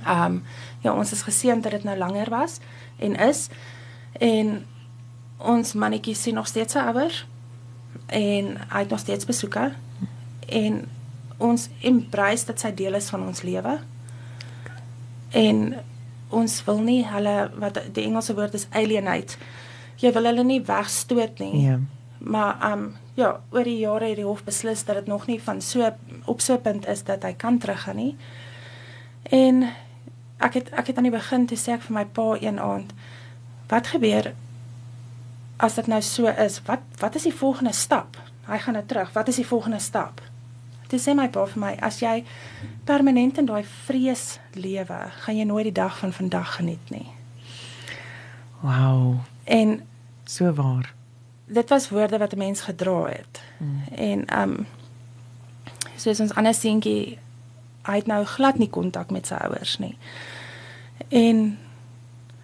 [0.05, 0.43] Ehm um,
[0.81, 2.59] ja ons is geseën dat dit nou langer was
[2.97, 3.47] en is
[4.11, 4.65] en
[5.37, 7.27] ons mannetjie sien nog steeds sy ouers
[8.05, 9.73] en hy het nog steeds besoeke
[10.45, 10.89] en
[11.37, 13.79] ons embrace dat sy deel is van ons lewe.
[15.29, 15.75] En
[16.29, 19.37] ons wil nie hulle wat die Engelse woord is alienate.
[19.99, 21.65] Jy wil hulle nie wegstoot nie.
[21.65, 21.79] Ja.
[22.19, 25.41] Maar ehm um, ja, oor die jare het die hof beslis dat dit nog nie
[25.43, 25.91] van so
[26.25, 28.15] op so 'n punt is dat hy kan teruggaan nie.
[29.23, 29.63] En
[30.37, 32.93] ek het ek het aan die begin toe sê ek vir my pa een aand,
[33.67, 34.33] wat gebeur
[35.57, 36.61] as dit nou so is?
[36.65, 38.17] Wat wat is die volgende stap?
[38.47, 39.13] Hy gaan nou terug.
[39.13, 40.21] Wat is die volgende stap?
[40.89, 42.23] Dis sê my pa vir my, as jy
[42.85, 47.05] permanent in daai vrees lewe, gaan jy nooit die dag van vandag geniet nie.
[48.61, 49.19] Wow.
[49.45, 49.81] En
[50.25, 50.93] so waar.
[51.45, 53.41] Dit was woorde wat 'n mens gedra het.
[53.57, 53.83] Hmm.
[53.95, 54.67] En ehm um,
[55.95, 57.19] soos ons ander seentjie
[57.83, 59.97] hy het nou glad nie kontak met sy ouers nie.
[61.07, 61.57] En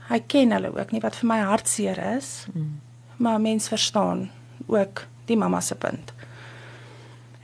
[0.09, 2.45] hy ken hulle ook nie wat vir my hartseer is.
[2.51, 2.81] Hmm.
[3.17, 4.29] Maar mens verstaan
[4.65, 6.13] ook die mamma se punt.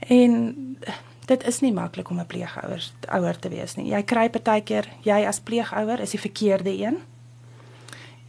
[0.08, 0.76] En
[1.26, 3.86] dit is nie maklik om 'n pleegouer ouer te wees nie.
[3.86, 6.96] Jy kry partykeer jy as pleegouer is die verkeerde een.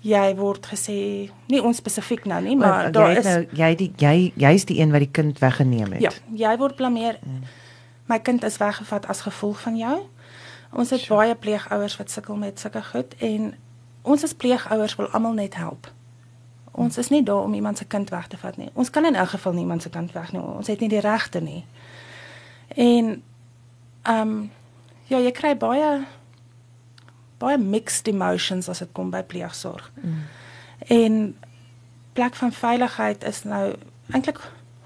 [0.02, 4.34] Jy word gesê nie ons spesifiek nou nie, maar daar is nou jy die jy
[4.36, 6.02] jy's die een wat die kind weggeneem het.
[6.02, 6.12] Ja,
[6.50, 7.18] jy word blameer.
[7.24, 7.44] Hmm.
[8.06, 10.02] My kind is weggevat as gevolg van jou.
[10.72, 11.20] Ons het sure.
[11.20, 13.54] baie pleegouers wat sukkel met sulke goed en
[14.02, 15.88] ons as pleegouers wil almal net help.
[16.74, 18.70] Ons is nie daar om iemand se kind weg te vat nie.
[18.74, 20.42] Ons kan in elk geval niemand se kind wegneem.
[20.42, 21.66] Ons het nie die regte nie.
[22.68, 23.24] En
[24.02, 24.52] ehm um,
[25.08, 26.06] ja, jy kry baie
[27.38, 29.92] baie mixed emotions as dit kom by pleegsorg.
[30.02, 30.22] Mm.
[30.88, 31.20] En
[32.14, 33.76] plek van veiligheid is nou
[34.12, 34.40] eintlik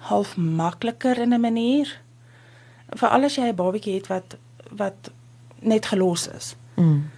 [0.09, 2.01] half makliker in 'n manier.
[2.89, 4.37] Veral as jy 'n babatjie het wat
[4.71, 5.11] wat
[5.59, 6.55] net gelos is.
[6.75, 7.09] Mm.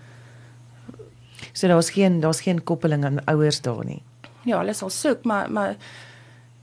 [1.53, 4.01] So daar's geen daar's geen koppeling aan ouers daar nie.
[4.45, 5.75] Ja, hulle sal soek, maar maar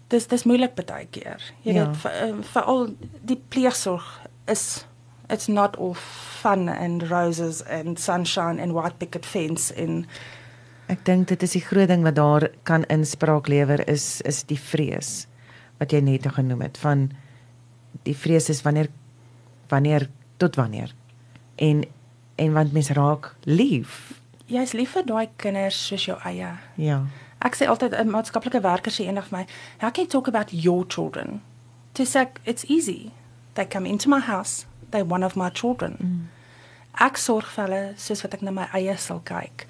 [0.09, 1.43] dis dis moeilik baie keer.
[1.63, 1.87] Jy ja.
[1.87, 2.89] weet eh, veral
[3.27, 4.07] die pleegsorg
[4.47, 4.87] is
[5.29, 5.95] it's not all
[6.43, 10.07] fun and roses and sunshine and white picket fence in
[10.87, 14.61] Ek dink dit is die groot ding wat daar kan inspraak lewer is is die
[14.61, 15.27] vrees
[15.81, 17.09] wat jy net genoem het van
[18.07, 18.89] die vrees is wanneer
[19.73, 20.07] wanneer
[20.39, 20.95] tot wanneer
[21.57, 21.83] en
[22.37, 24.21] en want mens raak lief.
[24.47, 26.51] Jy's lief vir daai kinders soos jou eie.
[26.77, 27.01] Ja.
[27.45, 29.47] Ek sê altyd 'n maatskaplike werker sê eendag vir my,
[29.81, 31.43] "How can you talk about your children?"
[31.95, 33.13] To say it's easy.
[33.55, 35.97] They come into my house, they one of my children.
[36.03, 36.27] Mm.
[37.07, 39.67] Ek sorg vir hulle soos wat ek na my eie sal kyk.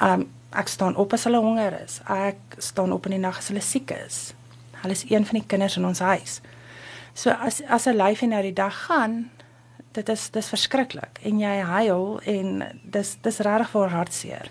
[0.00, 2.00] Um ek staan op as hulle honger is.
[2.08, 4.34] Ek staan op in die nag as hulle siek is.
[4.82, 6.40] Hulle is een van die kinders in ons huis.
[7.14, 9.30] So as as 'n lyfie nou die dag gaan,
[9.92, 14.50] dit is dis verskriklik en jy huil en dis dis regtig vir hartseer.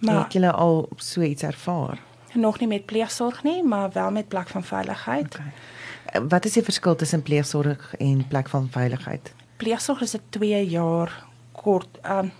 [0.00, 1.98] Maar het jy al so iets ervaar?
[2.32, 5.34] Nog nie met pleegsorg nie, maar wel met plek van veiligheid.
[5.34, 6.28] Okay.
[6.28, 9.32] Wat is die verskil tussen pleegsorg en plek van veiligheid?
[9.56, 12.32] Pleegsorg is 'n 2 jaar kort um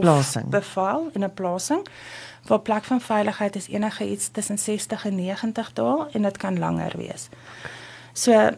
[0.00, 1.86] plasing beval in 'n plasing.
[2.46, 6.58] Waar plek van veiligheid is enige iets tussen 60 en 90 dae en dit kan
[6.58, 7.28] langer wees.
[8.12, 8.50] So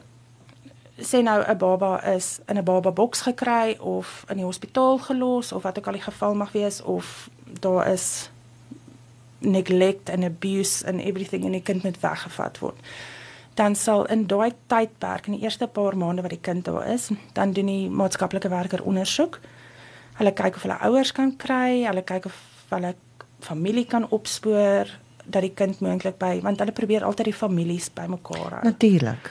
[0.97, 5.53] sê nou 'n baba is in 'n baba boks gekry of in die hospitaal gelos
[5.53, 8.31] of wat ook al die geval mag wees of daar is
[9.45, 12.81] neglect and abuse and everything en die kind moet weggevat word
[13.55, 17.11] dan sal in daai tydperk in die eerste paar maande wat die kind daar is,
[17.33, 19.39] dan doen die maatskaplike werker ondersoek.
[20.19, 22.41] Hulle kyk of hulle ouers kan kry, hulle kyk of
[22.73, 22.95] hulle
[23.45, 24.91] familie kan opspoor
[25.25, 28.65] dat die kind moontlik by want hulle probeer altyd die families bymekaar hou.
[28.67, 29.31] Natuurlik.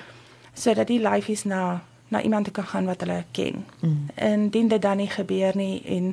[0.53, 1.81] Sodat die lyfies na
[2.13, 3.63] na iemand kan gaan wat hulle ken.
[3.81, 4.09] Mm.
[4.15, 6.11] En dien dit dan nie gebeur nie en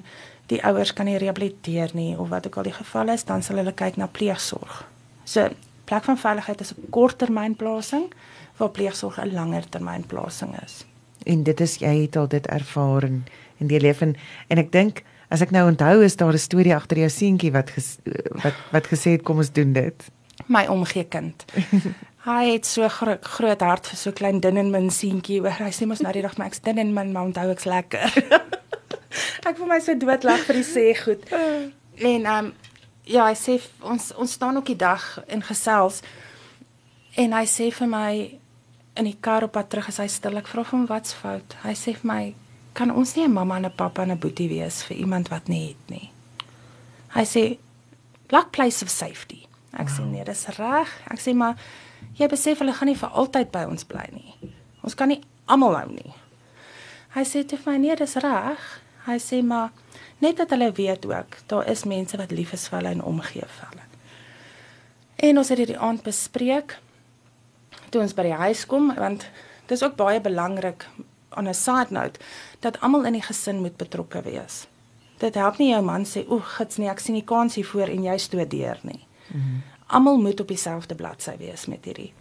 [0.50, 3.60] die ouers kan nie rehabiliteer nie of wat ook al die geval is, dan sal
[3.62, 4.82] hulle kyk na pleegsorg.
[5.24, 5.48] So
[5.90, 8.10] plek van veiligheid is 'n korttermynplasing
[8.56, 10.84] waar pleegsorg 'n langer termynplasing is.
[11.24, 13.24] En dit is jy het al dit ervaar in
[13.60, 14.16] in die lewe en,
[14.48, 17.70] en ek dink as ek nou onthou is daar 'n storie agter jou seentjie wat
[17.70, 17.98] ges,
[18.42, 20.10] wat wat gesê het kom ons doen dit.
[20.46, 21.44] My omgee kind.
[22.28, 25.40] Hy het so gro groot hart vir so klein dun en min seentjie.
[25.42, 28.12] Hy sê mos nou die dag maar ek's dun en min, maar onthou ek's lekker.
[29.48, 31.26] ek voel my so doodlag vir die sê goed.
[32.00, 32.52] En ehm um,
[33.04, 36.00] ja, hy sê ons ons staan ook die dag en gesels
[37.20, 38.12] en hy sê vir my
[39.00, 40.38] in die kar op pad terug is hy stil.
[40.40, 41.56] Ek vra hom wat's fout.
[41.64, 42.22] Hy sê vir my
[42.78, 45.48] kan ons nie 'n mamma en 'n pappa en 'n boetie wees vir iemand wat
[45.48, 46.12] nie het nie.
[47.14, 47.58] Hy sê
[48.26, 49.46] black place of safety.
[49.72, 49.98] Ek wow.
[49.98, 50.88] sê nee, dis reg.
[51.10, 51.56] Ek sê maar
[52.16, 54.54] jy besef hulle gaan nie vir altyd by ons bly nie.
[54.82, 56.14] Ons kan nie almal hou nie.
[57.14, 58.80] Hy sê te vir my nee, dis reg.
[59.06, 59.70] Hy sê maar
[60.18, 63.46] net dat hulle weet ook daar is mense wat lief is vir hulle en omgee
[63.46, 63.86] vir hulle.
[65.16, 66.78] En ons het dit die aand bespreek
[67.90, 69.26] toe ons by die huis kom want
[69.66, 70.86] dit is ook baie belangrik
[71.36, 72.20] on a side note
[72.60, 74.66] dat almal in die gesin moet betrokke wees.
[75.20, 77.92] Dit help nie jou man sê o, gits nie, ek sien nie kans hier voor
[77.92, 79.04] en jy stoot deur nie.
[79.28, 79.62] Mm -hmm.
[79.86, 82.12] Almal moet op dieselfde bladsy wees met hierdie.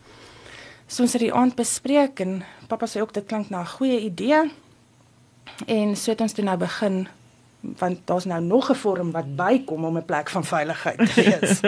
[0.88, 4.00] So ons het die aand bespreek en pappa sê ook dit klink na 'n goeie
[4.00, 4.52] idee.
[5.66, 7.08] En so het ons toe nou begin
[7.60, 11.60] want daar's nou nog 'n vorm wat bykom om 'n plek van veiligheid te wees.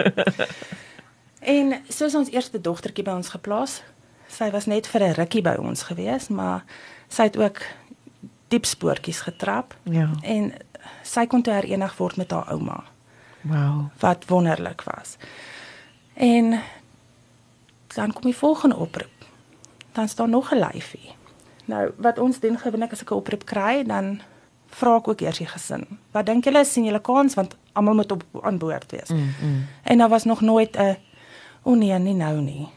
[1.56, 3.82] en soos ons eerste dogtertjie by ons geplaas,
[4.26, 6.64] sy was net vir 'n rukkie by ons gewees, maar
[7.08, 7.60] sy het ook
[8.48, 9.76] diep spoortjies getrap.
[9.82, 10.10] Ja.
[10.22, 10.52] En
[11.02, 12.84] sy kon toe herenig word met haar ouma.
[13.40, 15.16] Wow, wat wonderlik was.
[16.14, 16.60] En
[17.94, 19.26] dan kom die volgende oproep.
[19.92, 21.14] Dan staan nog 'n lyfie.
[21.72, 24.20] Nou, wat ons doen gewoonlik as ek 'n oproep kry, dan
[24.72, 25.86] vra ek ook eers die gesin.
[26.12, 29.08] Wat dink julle sien julle kans want almal moet op aan boord wees.
[29.08, 29.66] Mm, mm.
[29.82, 30.96] En daar was nog nooit 'n
[31.62, 32.68] o oh nee, nie nou nie.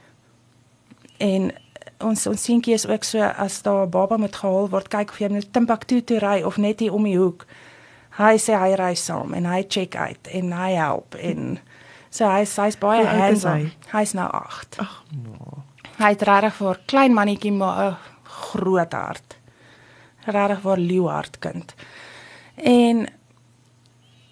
[1.17, 1.51] En
[1.99, 5.19] ons ons seentjie is ook so as daar 'n baba moet gehaal word, kyk of
[5.19, 7.45] jy net Timbuktu toe ry of net hier om die hoek.
[8.09, 11.59] Hy sê hy ry saam en hy check uit en hy help en
[12.09, 13.71] so hy sê's baie hands-on.
[13.91, 14.75] Hy's nou 8.
[14.79, 15.63] Ag, no.
[15.97, 19.37] Hy het regtig vir klein mannetjie maar 'n groot hart
[20.25, 21.75] regtig waar leeuhard kind.
[22.55, 23.05] En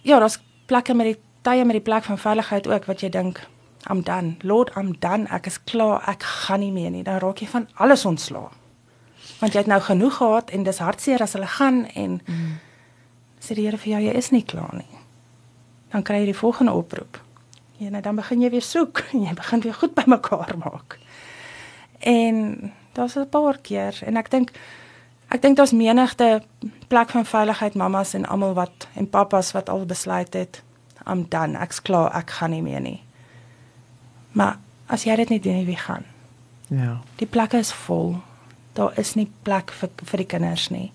[0.01, 3.43] ja, daar's plekke met die tye met die plek van veiligheid ook wat jy dink
[3.91, 4.35] I'm done.
[4.41, 5.27] Lord, I'm done.
[5.29, 6.03] Ek is klaar.
[6.07, 7.03] Ek gaan nie meer nie.
[7.03, 8.47] Dan raak jy van alles ontslae.
[9.41, 12.53] Want jy het nou genoeg gehad en dis hartseer as hulle gaan en mm.
[13.43, 15.01] sê die Here vir jou jy is nie klaar nie.
[15.91, 17.19] Dan kry jy die volgende oproep.
[17.81, 20.97] Ja, nou dan begin jy weer soek en jy begin weer goed bymekaar maak.
[21.99, 24.51] En daar's 'n paar keer en ek dink
[25.29, 26.43] ek dink daar's menigte
[26.87, 30.63] plek van veiligheid mamas en almal wat en pappas wat al besluit het
[31.07, 31.57] I'm done.
[31.59, 32.11] Ek's klaar.
[32.15, 32.99] Ek gaan nie meer nie.
[34.31, 36.05] Maar as jy dit nie doen nie, wie gaan?
[36.71, 36.97] Ja.
[37.19, 38.15] Die plekke is vol.
[38.77, 40.91] Daar is nie plek vir vir die kinders nie.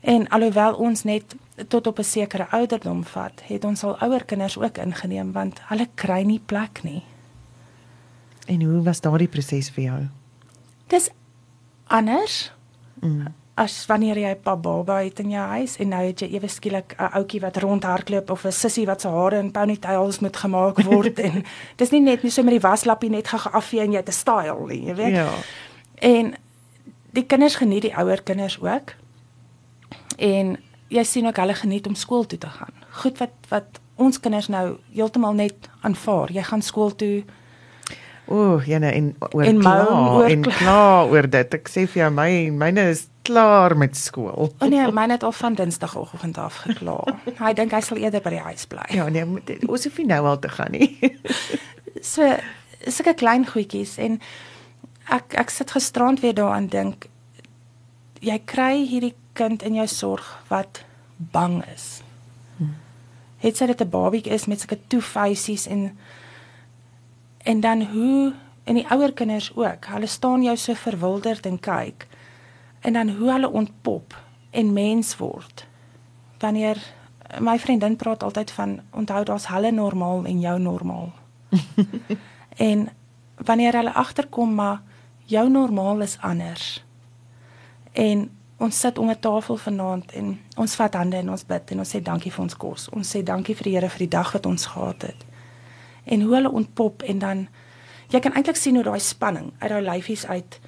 [0.00, 1.34] En alhoewel ons net
[1.68, 5.88] tot op 'n sekere ouderdom vat, het ons al ouer kinders ook ingeneem want hulle
[5.94, 7.02] kry nie plek nie.
[8.46, 10.08] En hoe was daardie proses vir jou?
[10.88, 11.10] Dis
[11.86, 12.52] anders.
[13.00, 13.34] Mm.
[13.58, 16.48] As wanneer jy 'n pa baba het in jou huis en nou het jy ewe
[16.48, 20.82] skielik 'n ouetjie wat rondhardloop of 'n sussie wat se hare in ponytails moet gemaak
[20.82, 21.44] word en
[21.76, 24.12] dis nie net nie so met die waslappie net gaan afvee en jy het 'n
[24.12, 25.14] style nie, jy weet.
[25.14, 25.30] Ja.
[25.94, 26.34] En
[27.10, 28.94] die kinders geniet die ouer kinders ook.
[30.18, 32.72] En jy sien ook hulle geniet om skool toe te gaan.
[32.90, 36.32] Goed wat wat ons kinders nou heeltemal net aanvaar.
[36.32, 37.24] Jy gaan skool toe.
[38.28, 41.54] Ooh, ja nee, en oor en klaar oor en klaar oor dit.
[41.54, 44.32] Ek sê vir jou my myne is klaar met skool.
[44.32, 47.16] O oh nee, myne het al van Dinsdagoggend af geklaar.
[47.44, 48.84] hy dink hy sal eerder by die huis bly.
[48.96, 49.24] Ja nee,
[49.68, 50.90] ons hoef nie nou al te gaan nie.
[52.12, 52.28] so
[52.84, 54.20] sulke klein goedjies en
[55.12, 57.08] ek ek sit gisterand weer daaraan dink
[58.24, 60.82] jy kry hierdie kind in jou sorg wat
[61.32, 62.02] bang is.
[62.58, 62.76] Hmm.
[63.40, 65.96] Het sy dit 'n babietjie is met sulke toefeisies en
[67.48, 68.34] en dan hoe
[68.64, 69.84] en die ouer kinders ook.
[69.88, 72.06] Hulle staan jou so verwilderd en kyk.
[72.80, 74.16] En dan hoe hulle ontpop
[74.50, 75.64] en mens word.
[76.38, 76.76] Wanneer
[77.40, 81.12] my vriendin praat altyd van onthou daar's hulle normaal en jou normaal.
[82.70, 82.88] en
[83.36, 84.82] wanneer hulle agterkom maar
[85.24, 86.84] jou normaal is anders.
[87.92, 91.78] En ons sit om 'n tafel vanaand en ons vat hande en ons bid en
[91.78, 92.88] ons sê dankie vir ons kos.
[92.88, 95.24] Ons sê dankie vir die Here vir die dag wat ons gehad het.
[96.08, 97.46] En hoe hulle ontpop en dan
[98.08, 100.58] jy kan eintlik sien hoe daai spanning uit daai lyfies uit.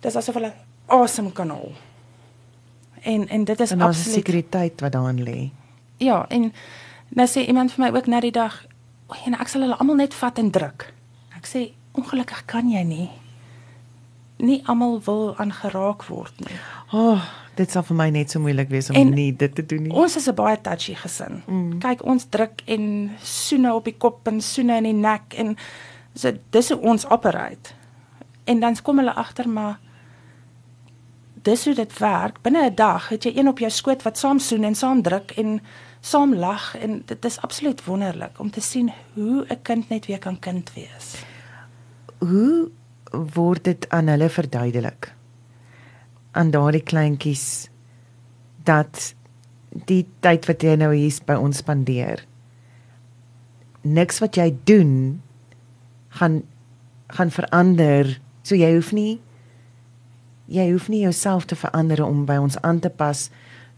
[0.00, 0.52] Dis asof hulle
[0.86, 1.72] asem kan haal.
[3.02, 5.50] En en dit is absoluut sekuriteit wat daarin lê.
[5.98, 6.52] Ja, en
[7.08, 8.64] nou sê iemand vir my ook na die dag,
[9.06, 10.92] "O, en ek sal hulle almal net vat en druk."
[11.36, 13.10] Ek sê, "Ongelukkig kan jy nie."
[14.38, 16.58] Nie almal wil aangeraak word nie.
[16.92, 17.22] Oh,
[17.58, 19.92] dit sal vir my net so moeilik wees om en nie dit te doen nie.
[19.92, 21.42] Ons is 'n baie touchy gesin.
[21.46, 21.78] Mm.
[21.78, 25.56] Kyk, ons druk en soene op die kop en soene in die nek en
[26.14, 27.74] so dis hoe ons operate.
[28.44, 29.78] En dan kom hulle agter maar
[31.42, 32.42] dis hoe dit werk.
[32.42, 35.30] Binne 'n dag het jy een op jou skoot wat saam soen en saam druk
[35.30, 35.60] en
[36.00, 40.18] saam lag en dit is absoluut wonderlik om te sien hoe 'n kind net weer
[40.18, 41.14] kan kind wees.
[42.18, 42.70] Hoe
[43.12, 45.12] word dit aan hulle verduidelik.
[46.32, 47.68] Aan daardie kleintjies
[48.64, 49.14] dat
[49.88, 52.28] die tyd wat jy nou hier by ons spandeer
[53.82, 55.22] niks wat jy doen
[56.18, 56.42] gaan
[57.08, 58.18] gaan verander.
[58.42, 59.20] So jy hoef nie
[60.48, 63.28] jy hoef nie jouself te verander om by ons aan te pas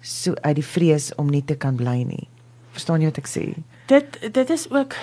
[0.00, 2.26] so uit die vrees om nie te kan bly nie.
[2.74, 3.44] Verstaan jy wat ek sê?
[3.90, 4.96] Dit dit is ook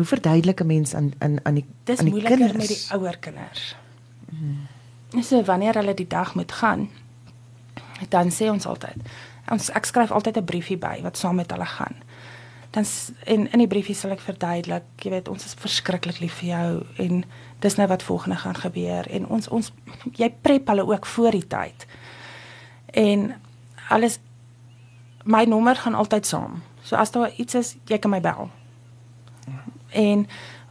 [0.00, 2.98] Hoe verduidelik 'n mens aan aan aan die Dis aan die moeiliker kinders met die
[2.98, 3.76] ouer kinders.
[4.28, 5.22] Hmm.
[5.22, 6.90] So wanneer hulle die dag moet gaan,
[8.08, 8.96] dan sê ons altyd.
[9.48, 11.96] Ons ek skryf altyd 'n briefie by wat saam met hulle gaan.
[12.70, 12.84] Dan
[13.24, 16.86] en in die briefie sal ek verduidelik, jy weet, ons is verskriklik lief vir jou
[16.96, 17.24] en
[17.58, 19.72] dis nou wat volgende gaan gebeur en ons ons
[20.16, 21.86] jy prep hulle ook voor die tyd.
[22.86, 23.40] En
[23.88, 24.18] alles
[25.24, 26.62] my nommer gaan altyd saam.
[26.82, 28.50] So as daar iets is, jy kan my bel
[29.90, 30.26] en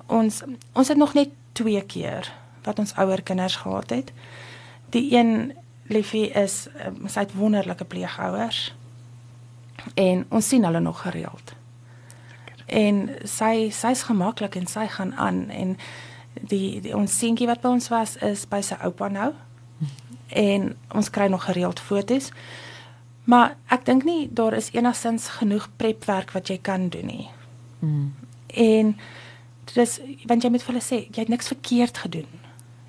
[0.08, 2.32] ons ons het nog net twee keer
[2.64, 4.12] wat ons ouer kinders gehad het.
[4.90, 5.54] Die een
[5.90, 8.74] liefie is um, sy het wonderlike pleegouers.
[9.94, 11.54] En ons sien hulle nog gereeld.
[12.66, 15.78] En sy sy's gemaklik en sy gaan aan en
[16.34, 19.32] die, die ons seentjie wat by ons was is by sy oupa nou.
[20.30, 22.30] En ons kry nog gereeld fotos.
[23.30, 27.30] Maar ek dink nie daar is enigsins genoeg prepwerk wat jy kan doen nie.
[27.80, 28.14] Hmm.
[28.54, 28.98] En
[29.74, 32.28] dis want jy moet vir hulle sê jy het niks verkeerd gedoen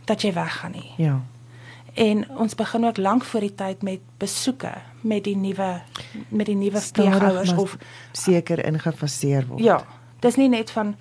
[0.09, 0.90] dat jy weggaan nie.
[0.96, 1.20] Ja.
[1.94, 5.83] En ons begin ook lank voor die tyd met besoeke met die nuwe
[6.29, 7.77] met die nuwe pleegouers of
[8.12, 9.62] seker ingefaseer word.
[9.64, 9.85] Ja.
[10.20, 10.96] Dis nie net van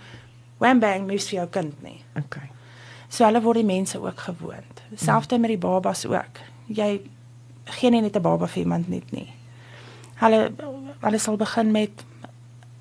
[0.58, 2.02] wham bang mis vir jou kind nie.
[2.17, 2.50] Okay.
[3.10, 4.84] So hulle word die mense ook gewoond.
[4.95, 6.41] Selfs met die babas ook.
[6.67, 7.02] Jy
[7.80, 9.34] gee nie net 'n baba vir iemand net nie.
[10.15, 10.52] Hulle
[11.00, 12.06] hulle sal begin met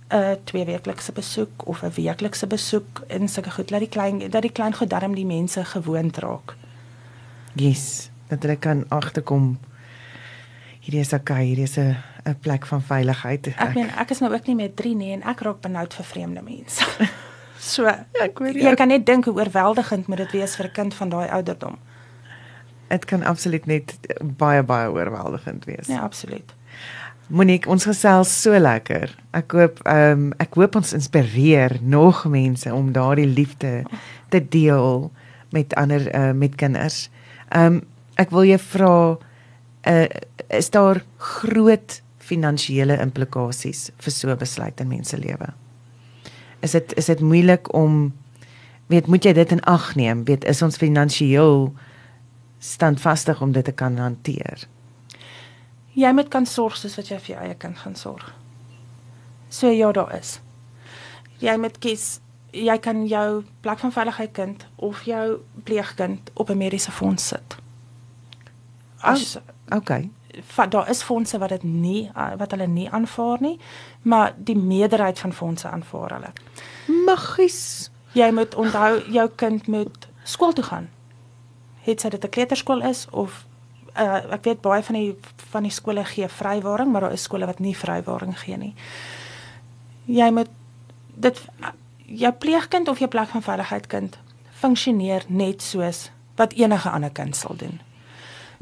[0.09, 4.53] 'n tweeweeklikse besoek of 'n weeklikse besoek in sulke goed dat die klein dat die
[4.53, 6.57] klein goed darm die mense gewoond raak.
[7.55, 9.59] Yes, dat hulle kan agterkom
[10.81, 13.47] hierdie is okay, hierdie is 'n 'n plek van veiligheid.
[13.47, 15.95] Ek, ek meen ek is nou ook nie meer 3 nie en ek raak benoud
[15.95, 16.85] vir vreemde mense.
[17.73, 20.73] so, ja, ek weet jy kan net dink hoe oorweldigend moet dit wees vir 'n
[20.73, 21.79] kind van daai ouderdom.
[22.89, 25.87] Dit kan absoluut net baie baie oorweldigend wees.
[25.87, 26.55] Ja, absoluut.
[27.29, 29.11] Monique, ons gesels so lekker.
[29.37, 33.83] Ek hoop ehm um, ek hoop ons inspireer nog mense om daardie liefde
[34.33, 35.11] te deel
[35.53, 37.11] met ander uh, met kinders.
[37.53, 37.83] Ehm um,
[38.19, 38.95] ek wil jou vra
[39.93, 40.07] uh,
[40.57, 45.53] is daar groot finansiële implikasies vir so besluit in mense lewe?
[46.65, 48.09] Is dit is dit moeilik om
[48.89, 50.25] weet moet jy dit in ag neem?
[50.25, 51.69] Weet is ons finansiëel
[52.59, 54.65] standvastig om dit te kan hanteer?
[55.99, 58.33] Jy moet kan sorg soos wat jy vir jou eie kind gaan sorg.
[59.51, 60.39] So ja, daar is.
[61.43, 62.21] Jy moet kies
[62.53, 67.57] jy kan jou plek van veiligheid kind of jou pleegkind op 'n mediese fonds sit.
[69.01, 70.11] As oh, okay.
[70.69, 73.59] Daar is fondse wat dit nie wat hulle nie aanvaar nie,
[74.03, 76.33] maar die meerderheid van fondse aanvaar hulle.
[77.05, 77.91] Maggies.
[78.13, 80.89] Jy moet onthou jou kind moet skool toe gaan.
[81.81, 83.47] Het sy dit 'n kleuterskool is of
[83.99, 85.17] uh, ek weet baie van die
[85.53, 88.75] van die skole gee vrywaring, maar daar is skole wat nie vrywaring gee nie.
[90.07, 90.51] Jy moet
[91.15, 91.41] dit
[92.07, 94.19] jou pleegkind of jou plek van veiligheid kind
[94.59, 97.81] funksioneer net soos wat enige ander kind sal doen.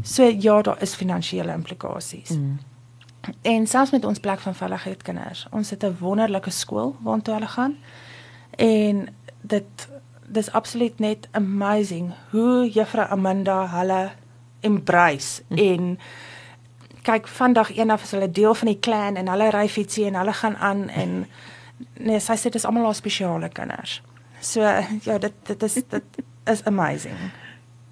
[0.03, 2.31] So ja, daar is finansiële implikasies.
[2.31, 2.59] Mm.
[3.42, 7.46] En selfs met ons plek van veiligheid kinders, ons het 'n wonderlike skool waartoe hulle
[7.46, 7.77] gaan.
[8.57, 9.09] En
[9.40, 9.88] dit
[10.27, 14.11] dis absoluut net amazing hoe juffrou Amanda hulle
[14.66, 15.59] embrace mm.
[15.59, 15.98] en
[17.07, 20.35] kyk vandag eendag is hulle deel van die clan en hulle ry fietsie en hulle
[20.35, 21.16] gaan aan en
[22.02, 24.00] nee, sy sê dit is almal haar spesiale kinders.
[24.40, 27.16] So ja, dit dit is dit is amazing.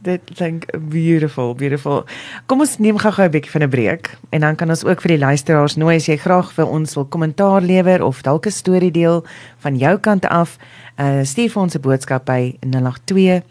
[0.05, 2.03] Dit klink beautiful, beautiful.
[2.47, 5.17] Kom ons neem gou-gou 'n bietjie van 'n breek en dan kan ons ook vir
[5.17, 8.93] die luisteraars nooi as jy graag vir ons wil kommentaar lewer of dalk 'n storie
[8.93, 9.25] deel
[9.59, 10.59] van jou kant af,
[10.99, 13.43] uh stuur vir ons 'n boodskap by 082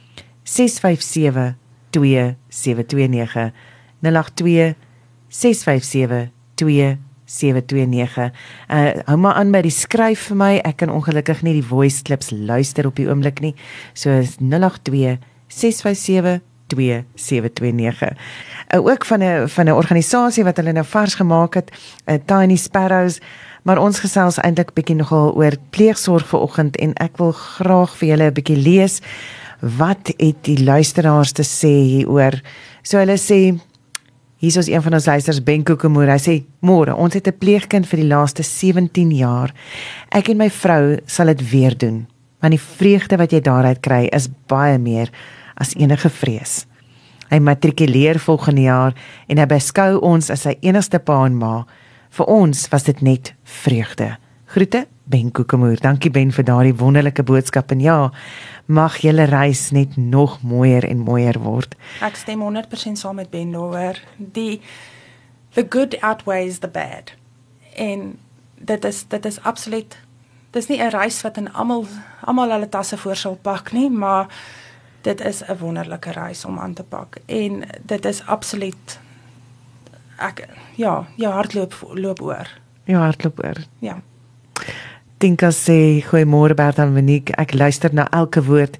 [0.43, 1.62] 657 2729
[4.01, 4.75] 082
[5.29, 8.31] 657 2729 729.
[8.67, 10.53] Uh hou maar aan by die skryf vir my.
[10.67, 13.53] Ek kan ongelukkig nie die voice clips luister op die oomblik nie.
[13.93, 16.41] So 082 657
[16.73, 18.13] 2729.
[18.73, 21.71] Uh, ook van 'n van 'n organisasie wat hulle nou vars gemaak het,
[22.05, 23.19] uh, Tiny Sparrows,
[23.63, 28.25] maar ons gesels eintlik bietjie nogal oor pleegsorg vanoggend en ek wil graag vir julle
[28.25, 29.01] 'n bietjie lees
[29.63, 32.39] wat het die luisteraars te sê hieroor.
[32.83, 33.53] So hulle sê
[34.43, 36.09] Hier is een van ons luisters Ben Kokemoer.
[36.11, 39.53] Hy sê: "Môre, ons het 'n pleegkind vir die laaste 17 jaar.
[40.11, 42.07] Ek en my vrou sal dit weer doen.
[42.41, 45.09] Want die vreugde wat jy daaruit kry is baie meer
[45.55, 46.65] as enige vrees."
[47.29, 48.93] Hy matrikuleer volgende jaar
[49.27, 51.65] en hy beskou ons as sy enigste pa en ma.
[52.09, 54.17] Vir ons was dit net vreugde.
[54.45, 55.79] Groete Ben Kokemoer.
[55.81, 58.11] Dankie Ben vir daardie wonderlike boodskap en ja,
[58.65, 61.75] mag julle reis net nog mooier en mooier word.
[62.01, 63.99] Ek stem 100% saam met Ben daaroor.
[64.17, 64.61] Die
[65.53, 67.13] the good outweighs the bad.
[67.75, 68.19] En
[68.55, 69.97] dit is dit is absoluut
[70.51, 71.85] dis nie 'n reis wat in almal
[72.21, 74.27] almal hulle tasse voor sal pak nie, maar
[75.01, 78.99] dit is 'n wonderlike reis om aan te pak en dit is absoluut
[80.17, 82.47] ek ja, jou hart loop loop oor.
[82.83, 83.63] Jou hart loop oor.
[83.79, 84.01] Ja.
[85.23, 87.31] Tinka sê goeiemôre Bert en Monique.
[87.39, 88.73] Ek luister na elke woord.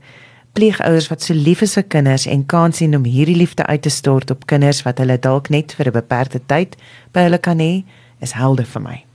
[0.52, 3.90] Pleegouers wat so lief is vir kinders en kan sien om hierdie liefde uit te
[3.90, 6.76] stort op kinders wat hulle dalk net vir 'n beperkte tyd
[7.14, 7.86] by hulle kan hê,
[8.20, 9.06] is helder vir my.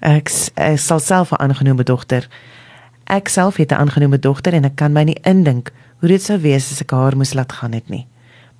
[0.00, 2.28] Ek, ek sal self 'n aangenome dogter.
[3.08, 6.38] Ek self het 'n aangenome dogter en ek kan my nie indink hoe dit sou
[6.38, 8.06] wees as ek haar moes laat gaan het nie.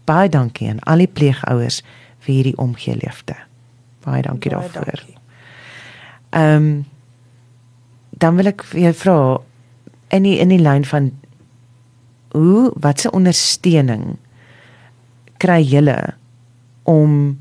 [0.04, 1.82] Baie dankie aan al die pleegouers
[2.18, 3.36] vir hierdie omgee liefde.
[4.04, 5.04] Baie dankie Baie daarvoor.
[6.32, 6.84] Ehm um,
[8.18, 9.18] dan wil ek vir jou vra
[10.16, 11.10] in die in die lyn van
[12.34, 14.16] hoe watse ondersteuning
[15.42, 15.98] kry julle
[16.88, 17.38] om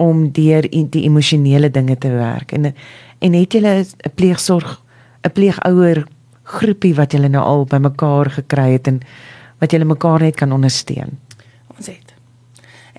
[0.00, 2.52] om deur die emosionele dinge te werk?
[2.52, 2.74] En
[3.20, 4.80] en het julle 'n pleegsorg
[5.24, 6.06] 'n pleegouer
[6.42, 9.00] groepie wat julle nou al bymekaar gekry het en
[9.58, 11.18] wat julle mekaar net kan ondersteun?
[11.76, 12.14] Ons het.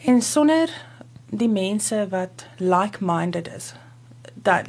[0.05, 0.69] En sonder
[1.29, 3.73] die mense wat like-minded is
[4.33, 4.67] dat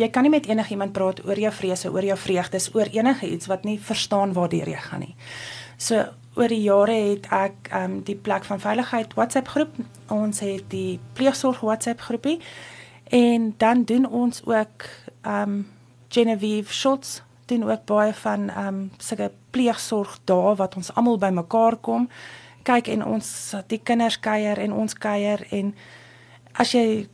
[0.00, 3.50] jy kan nie met enigiemand praat oor jou vrese, oor jou vreugdes, oor enige iets
[3.50, 5.14] wat nie verstaan waartoe jy gaan nie.
[5.76, 6.06] So
[6.38, 9.74] oor die jare het ek um, die plek van veiligheid WhatsApp groep,
[10.08, 12.38] ons het die pleegsorg WhatsApp groepie
[13.10, 14.84] En dan doen ons ook
[15.26, 15.68] um,
[16.08, 21.76] Genevieve Schutz doen ook baie van ehm um, sulke pleegsorg dae wat ons almal bymekaar
[21.76, 22.08] kom.
[22.62, 25.74] Kyk en ons die kinders kuier en ons kuier en
[26.52, 27.08] as jy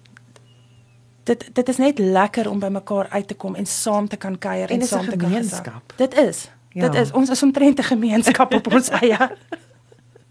[1.27, 4.71] dit dit is net lekker om bymekaar uit te kom en saam te kan kuier
[4.71, 5.93] en, en saam te kan gemeenskap.
[5.97, 6.47] Dit is.
[6.77, 6.89] Ja.
[6.89, 9.31] Dit is ons is omtrent 'n gemeenskap op ons eie.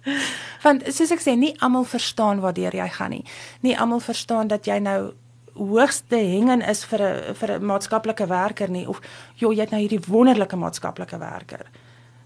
[0.65, 3.23] Want soos ek sê, nie almal verstaan waartoe jy gaan nie.
[3.61, 5.13] Nie almal verstaan dat jy nou
[5.55, 9.01] hoogste hengen is vir 'n vir 'n maatskaplike werker nie of
[9.35, 11.65] joh jy het nou hierdie wonderlike maatskaplike werker.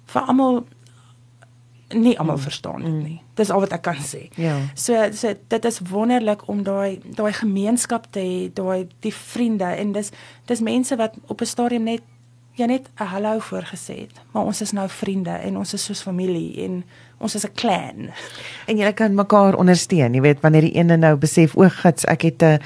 [0.06, 0.66] Vir almal
[1.94, 2.42] nie almal mm.
[2.42, 3.04] verstaan dit mm.
[3.04, 3.22] nie.
[3.34, 4.28] Dis al wat ek kan sê.
[4.36, 4.58] Ja.
[4.76, 9.92] So so dit is wonderlik om daai daai gemeenskap te hê, daai die vriende en
[9.98, 10.12] dis
[10.46, 12.02] dis mense wat op 'n stadium net
[12.60, 16.02] jy net 'n hallo voorgesê het, maar ons is nou vriende en ons is soos
[16.02, 16.84] familie en
[17.18, 18.10] ons is 'n clan.
[18.68, 22.22] En jy kan mekaar ondersteun, jy weet wanneer die ene nou besef o, gits, ek
[22.22, 22.60] het 'n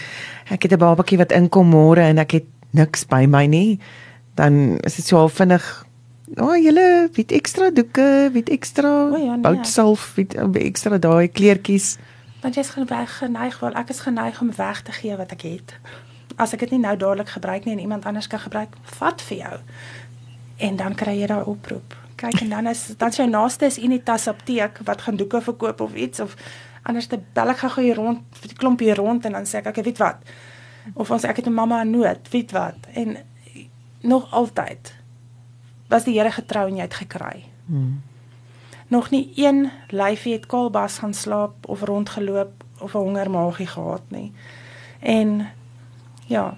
[0.49, 3.79] ek het 'n babatjie wat inkom môre en ek het niks by my nie,
[4.35, 5.85] dan is dit so al vinnig
[6.35, 9.41] O, oh, julle het ekstra doeke, het ekstra oh, ja, nee.
[9.41, 11.97] boutsalf, het ekstra daai kleertjies.
[12.41, 15.77] Want jy's geneig geneig wel ek is geneig om weg te gee wat ek het
[16.35, 19.37] as ek dit nie nou dadelik gebruik nie en iemand anders kan gebruik, vat vir
[19.37, 19.57] jou.
[20.57, 21.95] En dan kry jy daai oproep.
[22.21, 25.93] Kyk en dan is dan sy naaste is Unitas apteek wat gaan doeke verkoop of
[25.93, 26.35] iets of
[26.83, 29.71] anders te bel ek gou hier rond vir die klompie rond en dan sê ek
[29.73, 30.33] ek weet wat.
[30.93, 32.77] Of ons ek het 'n mamma in nood, weet wat.
[32.93, 33.17] En
[34.01, 34.93] nog altyd
[35.93, 37.45] was die Here getrou en jy het gekry.
[37.69, 38.01] Hmm.
[38.89, 44.31] Nog nie een lyfie het kalbas gaan slaap of rondgeloop of 'n hongermaagie gehad nie.
[44.99, 45.47] En
[46.27, 46.57] Ja.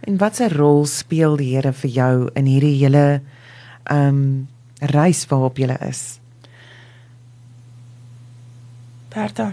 [0.00, 3.22] En wat 'n rol speel die Here vir jou in hierdie hele
[3.82, 6.20] ehm um, reis waarop jy is?
[9.08, 9.52] Bertha,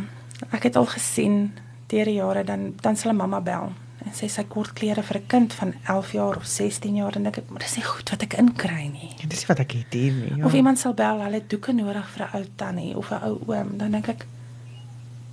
[0.50, 1.54] ek het al gesien
[1.88, 3.72] deur die jare dan dan sal 'n mamma bel
[4.06, 7.26] en sê sy kort klere vir 'n kind van 11 jaar of 16 jaar en
[7.26, 9.12] ek maar dis nie goed wat ek inkry nie.
[9.20, 10.38] Ja, dis wat ek het hier nie.
[10.38, 10.46] Ja.
[10.46, 13.78] Of iemand sal bel, hulle doeke nodig vir 'n ou tannie of 'n ou oom,
[13.78, 14.26] dan dink ek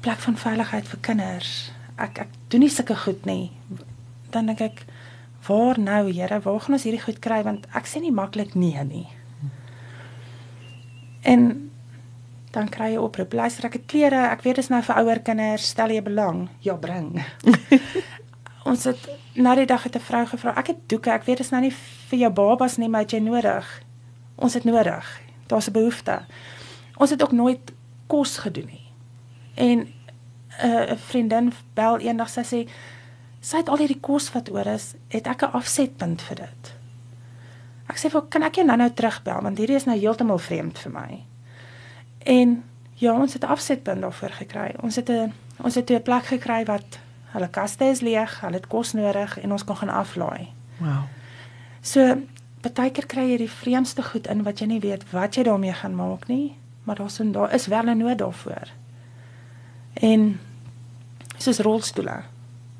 [0.00, 1.70] plek van veiligheid vir kinders.
[1.98, 3.50] Ek ek doen nie sulke goed nie
[4.36, 4.84] dan dink ek
[5.46, 8.82] waar nou Here, waar gaan ons hierdie goed kry want ek sê nie maklik nee
[8.84, 9.06] nie.
[11.26, 11.46] En
[12.54, 15.72] dan kry jy oproep, luister ek het klere, ek weet dis nou vir ouer kinders,
[15.74, 16.46] stel jy belang?
[16.64, 17.18] Ja, bring.
[18.66, 21.50] ons het na die dag het 'n vrou gevra, ek het doeke, ek weet dis
[21.50, 21.74] nou nie
[22.08, 23.82] vir jou babas nie, maar het jy nodig?
[24.36, 25.20] Ons het nodig.
[25.46, 26.24] Daar's 'n behoefte.
[26.96, 27.72] Ons het ook nooit
[28.06, 28.92] kos gedoen nie.
[29.54, 32.68] En 'n uh, vriendin bel eendag sy sê
[33.40, 36.74] sy het al hierdie kos wat oor is, het ek 'n afsetpunt vir dit.
[37.86, 40.92] Ek sê vir kan ek jou nou-nou terugbel want hierdie is nou heeltemal vreemd vir
[40.92, 41.24] my.
[42.18, 42.64] En
[42.94, 44.74] ja, ons het 'n afsetpunt daarvoor gekry.
[44.82, 46.98] Ons het 'n ons het 'n plek gekry wat
[47.36, 50.48] hulle kaste is leeg, hulle het kos nodig en ons kan gaan aflaai.
[50.80, 51.04] Wow.
[51.84, 52.16] So
[52.64, 55.94] partykeer kry jy die vreemdste goed in wat jy nie weet wat jy daarmee gaan
[55.98, 56.56] maak nie,
[56.88, 58.68] maar daar's en daar is wel 'n nood daarvoor.
[59.94, 60.40] En
[61.38, 62.22] soos rolstoele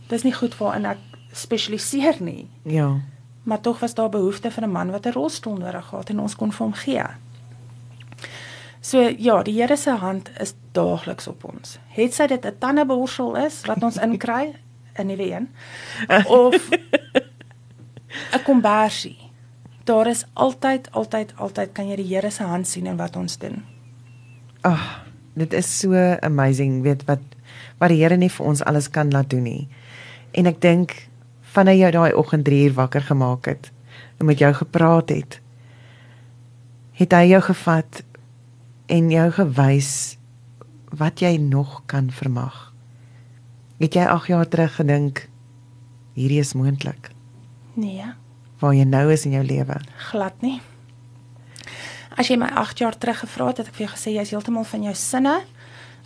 [0.09, 0.99] dis nie goed waarin ek
[1.33, 2.49] spesialiseer nie.
[2.63, 2.95] Ja.
[3.43, 6.37] Maar tog was daar behoefte vir 'n man wat 'n rolstoel nodig gehad en ons
[6.37, 7.05] kon vir hom gee.
[8.87, 11.79] So ja, die Here se hand is daagliks op ons.
[11.97, 14.55] Het sy dit 'n tandeborsel is wat ons inkry,
[14.99, 15.49] 'n nuwe een
[16.27, 16.55] of
[18.35, 19.19] 'n kombersie.
[19.85, 23.39] Daar is altyd altyd altyd kan jy die Here se hand sien in wat ons
[23.39, 23.65] doen.
[24.61, 24.99] Ag, oh,
[25.35, 27.21] dit is so amazing, weet wat
[27.79, 29.69] wat die Here nie vir ons alles kan laat doen nie
[30.37, 30.95] en ek dink
[31.57, 33.71] vanaf jou daai oggend 3 uur wakker gemaak het
[34.19, 35.41] en met jou gepraat het
[36.97, 38.03] het hy jou gevat
[38.87, 40.17] en jou gewys
[40.97, 42.73] wat jy nog kan vermag.
[43.79, 45.27] Het jy 8 jaar terug gedink
[46.17, 47.11] hierdie is moontlik.
[47.75, 48.07] Nee.
[48.59, 49.77] Waar jy nou is in jou lewe.
[50.11, 50.61] Glad nie.
[52.17, 54.33] As jy my 8 jaar terug gevra het het ek vir jou gesê jy is
[54.33, 55.37] heeltemal van jou sinne.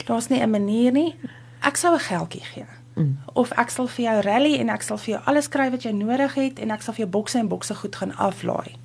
[0.07, 1.15] Daar's nie 'n manier nie.
[1.63, 2.67] Ek sou 'n geldjie gee.
[2.95, 3.19] Mm.
[3.35, 5.93] Of ek sal vir jou rally en ek sal vir jou alles skryf wat jy
[5.93, 8.77] nodig het en ek sal vir jou bokse en bokse goed gaan aflaai.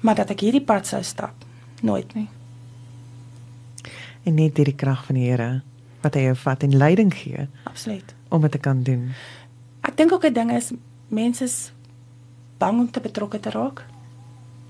[0.00, 1.43] Maar dat ek hierdie pad sou stap,
[1.84, 2.28] nooit nie.
[4.24, 5.62] En net hierdie krag van die Here
[6.04, 7.46] wat hy jou vat en leiding gee.
[7.68, 8.14] Absoluut.
[8.28, 9.08] Om dit te kan doen.
[9.84, 10.72] Ek dink ook 'n ding is
[11.08, 11.72] mense is
[12.58, 13.84] bang om te betrokke te raak.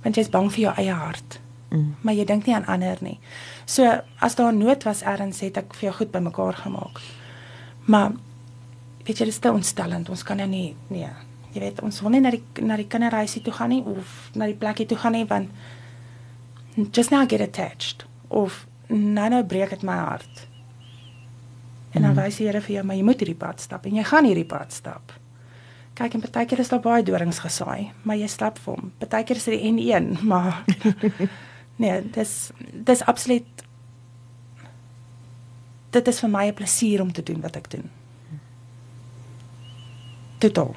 [0.03, 1.41] Want jy's bang vir jou eie hart.
[1.69, 1.95] Mm.
[2.01, 3.19] Maar jy dink nie aan ander nie.
[3.65, 7.01] So as daar nood was erns het ek vir jou goed bymekaar gemaak.
[7.85, 8.13] Maar
[9.05, 10.09] weet jy, dit is te ontstellend.
[10.09, 11.09] Ons kan nou nie nee.
[11.53, 14.47] Jy weet, ons wil nie na die na die kinderhuisie toe gaan nie of na
[14.47, 15.51] die plekie toe gaan nie want
[16.75, 20.47] just now I get attached of nou nou breek dit my hart.
[21.95, 24.05] En dan wys die Here vir jou, maar jy moet hierdie pad stap en jy
[24.05, 25.15] gaan hierdie pad stap.
[25.95, 28.89] Kyk, en partykeer is daar baie dorings gesaai, maar jy stap vir hom.
[28.99, 30.65] Partykeer is dit die N1, maar
[31.83, 33.65] nee, dis dis absoluut
[35.95, 37.91] dit is vir my 'n plesier om te doen wat ek doen.
[40.39, 40.75] Totaal.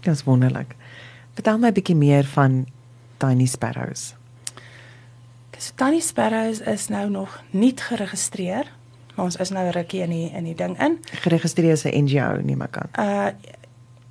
[0.00, 0.76] Dis wonderlik.
[1.34, 2.66] Vertel my 'n bietjie meer van
[3.16, 4.14] Tiny Sparrows.
[5.64, 8.72] So Tiny Sparrows is nou nog nie geregistreer,
[9.14, 10.98] maar ons is nou rukkie in die in die ding in.
[11.22, 12.88] Geregistreer as 'n NGO, nie maar kan.
[12.98, 13.28] Uh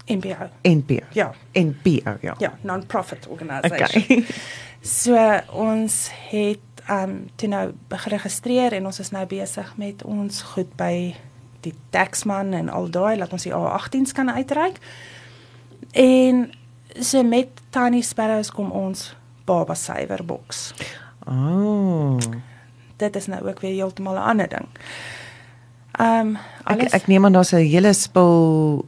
[0.05, 0.49] NPO.
[0.61, 1.05] NPO.
[1.11, 1.33] Ja.
[1.53, 2.35] NPO, ja.
[2.37, 4.03] Ja, non-profit organisation.
[4.03, 4.25] Okay.
[5.01, 10.75] so ons het um toe nou geregistreer en ons is nou besig met ons goed
[10.75, 11.15] by
[11.59, 14.79] die taxman en al daai laat ons die A18s kan uitreik.
[15.91, 16.51] En
[16.99, 19.75] so met Tiny Sparrows kom ons baba
[20.25, 20.73] boks.
[21.27, 22.17] Oh.
[22.95, 24.67] Dit is nou ook weer heeltemal 'n ander ding.
[25.99, 28.85] Um alles Ek ek neem aan daar's 'n hele spul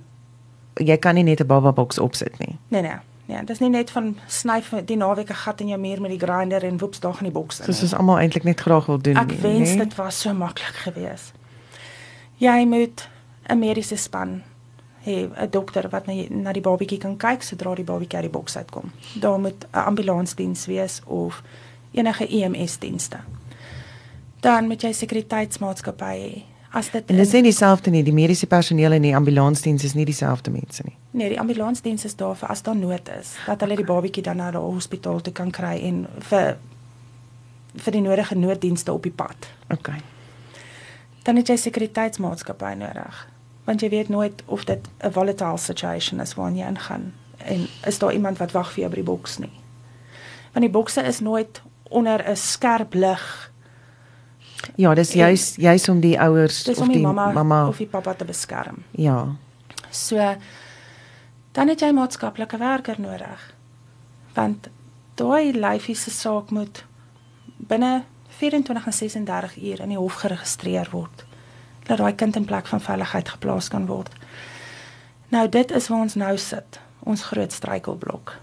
[0.74, 2.58] jy kan nie net 'n baba boks opsit nie.
[2.68, 2.98] Nee nee.
[3.26, 6.10] Ja, dit is nie net van snyf die naweek 'n gat in jou muur met
[6.10, 7.66] die grinder en woeps daar gaan die boks in.
[7.66, 9.16] Dis is almal eintlik net graag wil doen.
[9.16, 9.78] Ek wens nee?
[9.78, 11.34] dit was so maklik geweest.
[12.38, 13.10] Jy moet
[13.48, 14.42] 'n mediese span
[15.06, 18.40] hê, 'n dokter wat na na die babatjie kan kyk sodra die babatjie uit die
[18.40, 18.92] boks uitkom.
[19.20, 21.42] Daar moet 'n ambulansdiens wees of
[21.98, 23.20] enige EMS dienste.
[24.40, 26.44] Dan moet jy sekuriteitsmaatskappy hê
[26.76, 30.06] as dit En dis nie dieselfde nie, die mediese personeel en die ambulansdiens is nie
[30.06, 30.96] dieselfde mense nie.
[31.16, 34.42] Nee, die ambulansdiens is daar vir as daar nood is, dat hulle die babatjie dan
[34.44, 36.58] na die hospitaal toe kan kry en vir
[37.76, 39.48] vir die nodige nooddienste op die pad.
[39.72, 39.90] OK.
[41.28, 43.24] Dan het jy sekuriteitsmaatskappy nodig,
[43.68, 48.00] want jy weet nooit of dit 'n volatile situation is waarin jy ingaan en is
[48.00, 49.52] daar iemand wat wag vir jou by die boks nie.
[50.54, 53.52] Want die bokse is nooit onder 'n skerp lig
[54.76, 58.26] Ja, dis juis juis om die ouers of die mamma, mamma of die pappa te
[58.26, 58.84] beskerm.
[58.92, 59.36] Ja.
[59.90, 60.36] So
[61.56, 63.54] dan het jy maatskaplike werker nodig.
[64.36, 64.68] Want
[65.16, 66.84] daai lyfie se saak moet
[67.58, 68.04] binne
[68.40, 71.24] 24 en 36 uur in die hof geregistreer word.
[71.88, 74.12] Dat daai kind in plek van veiligheid geplaas kan word.
[75.32, 78.36] Nou dit is waar ons nou sit, ons groot struikelblok.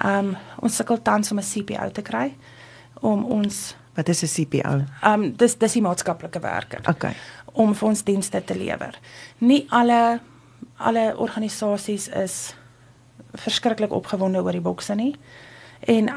[0.00, 2.34] Ehm um, ons sukkel tans om 'n CPO te kry
[3.02, 4.70] om ons Wat is 'n CPO?
[5.02, 6.80] Ehm um, dis dis die maatskaplike werker.
[6.88, 7.04] OK.
[7.52, 8.98] Om vir ons dienste te lewer.
[9.38, 10.20] Nie alle
[10.76, 12.54] alle organisasies is
[13.32, 15.16] verskriklik opgewonde oor die bokse nie.
[15.80, 16.10] En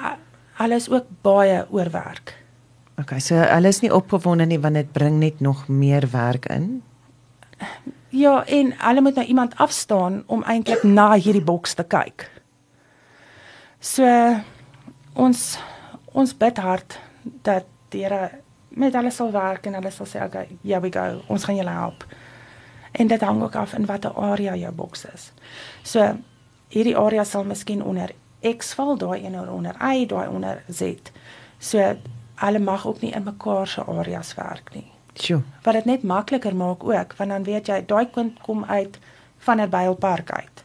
[0.57, 2.35] alles ook baie oorwerk.
[2.99, 6.83] OK, so hulle is nie opgewonde nie want dit bring net nog meer werk in.
[8.09, 12.29] Ja, en hulle moet nou iemand afstaan om eintlik na hierdie boks te kyk.
[13.79, 14.05] So
[15.13, 15.57] ons
[16.15, 16.99] ons bid hard
[17.43, 18.29] dat die Here
[18.75, 21.71] met hulle sal werk en hulle sal sê okay, here we go, ons gaan julle
[21.71, 22.03] help.
[22.91, 25.29] En dit hang ook af in watter area jou boks is.
[25.83, 26.03] So
[26.73, 28.11] hierdie area sal miskien onder
[28.45, 31.11] X val, daai een onder Y, daai onder Z.
[31.59, 31.95] So
[32.43, 34.87] hulle mag ook nie in mekaar se areas werk nie.
[35.15, 35.41] Sjoe.
[35.63, 38.99] Wat dit net makliker maak ook, want dan weet jy daai kind kom uit
[39.37, 40.64] van 'n Bylpark uit.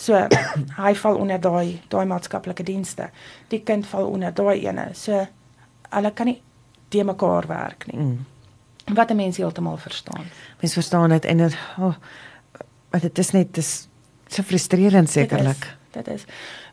[0.00, 0.16] So
[0.84, 3.10] hy val onder daai daai maatskaplike dienste.
[3.52, 4.90] Die kind val onder daai ene.
[4.96, 5.26] So
[5.90, 6.40] hulle kan nie
[6.90, 7.98] te mekaar werk nie.
[7.98, 8.94] Mm.
[8.94, 10.24] Wat 'n mens heeltemal verstaan.
[10.60, 11.94] Mens verstaan dit en dit oh,
[12.90, 13.88] dit is net dis
[14.26, 15.76] so frustrerend sekerlik.
[15.90, 16.24] Dit is.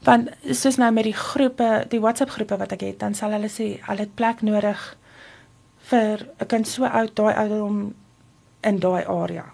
[0.03, 3.49] Want soos nou met die groepe, die WhatsApp groepe wat ek het, dan sal hulle
[3.49, 4.97] sê hulle het plek nodig
[5.89, 7.93] vir 'n kind so oud daai ouderdom
[8.61, 9.45] in daai area.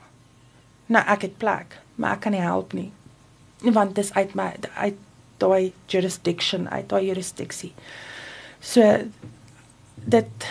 [0.86, 2.92] Nou ek het plek, maar ek kan nie help nie.
[3.72, 4.96] Want dis uit my uit
[5.38, 7.74] daai jurisdiction, uit daai jurisdiksie.
[8.60, 8.98] So
[9.96, 10.48] dit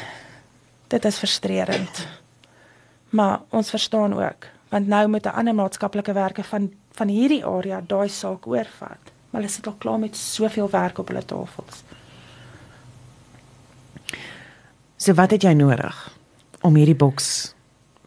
[0.88, 2.06] dit is frustrerend.
[3.10, 7.82] Maar ons verstaan ook want nou moet 'n ander maatskaplike werker van van hierdie area
[7.86, 9.04] daai saak oorvat.
[9.30, 11.82] Maar hulle sit al klaar met soveel werk op hulle tafels.
[14.96, 16.16] So wat het jy nodig
[16.60, 17.54] om hierdie boks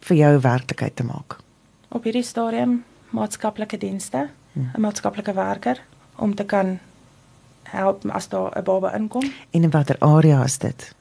[0.00, 1.36] vir jou werklikheid te maak?
[1.88, 4.28] Op hierdie stadium maatskaplike dienste.
[4.56, 5.82] 'n maatskaplike werker
[6.16, 6.78] om te kan
[7.62, 9.22] help as daar 'n baba inkom.
[9.50, 10.94] En in watter area is dit?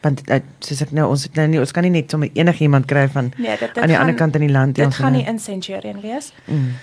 [0.00, 2.88] want uh, soos ek nou ons het nou nie ons kan nie net sommer enigiemand
[2.88, 5.16] kry van nee, dit, dit aan die gaan, ander kant in die land dit gaan
[5.16, 6.32] nie in Centurion wees.
[6.46, 6.74] Mm.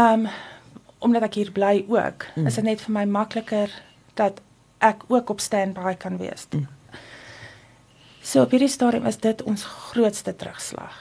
[0.00, 0.28] Um
[1.04, 2.46] omdat ek hier bly ook, mm.
[2.48, 3.72] is dit net vir my makliker
[4.16, 4.38] dat
[4.80, 6.46] ek ook op standby kan wees.
[6.50, 6.64] Mm.
[8.24, 10.96] So op hierdie stadium is dit ons grootste terugslag.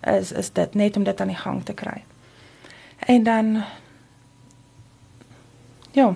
[0.00, 2.00] Is is dit net om dit aan die gang te kry.
[3.04, 3.50] En dan
[5.94, 6.14] ja,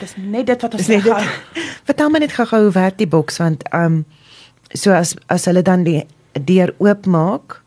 [0.00, 1.08] dis net dit wat ons net
[1.88, 4.04] Vertel my net gou-gou hoe werk die boks want ehm um,
[4.74, 7.60] so as as hulle dan die deur oopmaak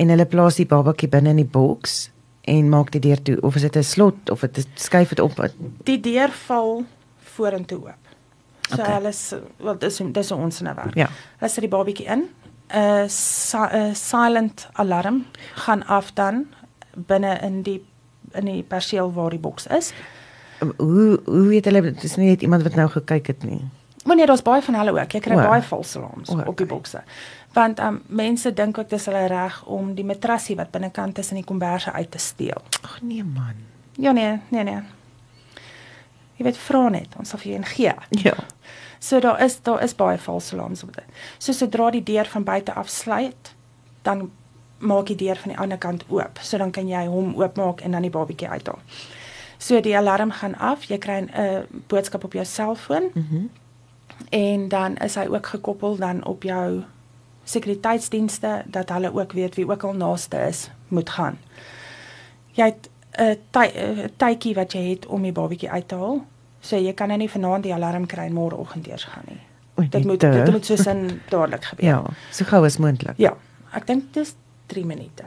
[0.00, 2.08] en hulle plaas die babatjie binne in die boks
[2.48, 5.44] en maak die deur toe of is dit 'n slot of dit skuif dit op?
[5.84, 6.84] Die deur val
[7.18, 8.02] vorentoe oop.
[8.68, 8.92] So okay.
[8.92, 10.94] hulle is wel dis dis ons nou werk.
[10.94, 11.08] Ja.
[11.38, 12.28] Hulle sit die babatjie in.
[12.74, 16.46] 'n uh, silent alarm gaan af dan
[16.94, 17.82] binne in die
[18.32, 19.92] in die perseel waar die boks is
[20.76, 23.62] hoe hoe weet hulle dit is nie net iemand wat nou gekyk het nie
[24.04, 26.48] Wanneer daar's baie van hulle ook, jy kry baie false alarms oh, okay.
[26.50, 27.00] op die bokse.
[27.56, 31.40] Want um mense dink ook dis hulle reg om die matrasie wat binnekant is in
[31.40, 32.60] die komberse uit te steel.
[32.82, 33.62] Ag nee man.
[33.96, 34.82] Ja nee, nee nee.
[36.36, 37.94] Jy weet vra net, ons sal vir jou gee.
[38.26, 38.36] Ja.
[38.98, 41.24] So daar is daar is baie false alarms op dit.
[41.38, 43.54] So sodra die deur van buite af sluit,
[44.02, 44.30] dan
[44.78, 46.38] maak die deur van die ander kant oop.
[46.42, 48.80] So dan kan jy hom oopmaak en dan die babatjie uithaal.
[49.58, 53.10] So die alarm gaan af, jy kry 'n uh, boodskap op jou selfoon.
[53.14, 53.34] Mhm.
[53.34, 53.50] Mm
[54.28, 56.82] en dan is hy ook gekoppel dan op jou
[57.44, 61.38] sekuriteitsdienste dat hulle ook weet wie ook al naaste is moet gaan.
[62.52, 62.88] Jy het
[63.18, 66.24] 'n tydjie wat jy het om die babatjie uit te haal.
[66.60, 69.40] So jy kan nou nie vanaand die alarm kry en môreoggend eers gaan nie.
[69.78, 71.86] Oei, dit moet dit moet soos in dadelik gebeur.
[71.86, 73.14] Ja, so gou as moontlik.
[73.16, 73.36] Ja.
[73.72, 74.34] Ek dink dis
[74.66, 75.24] 3 minute.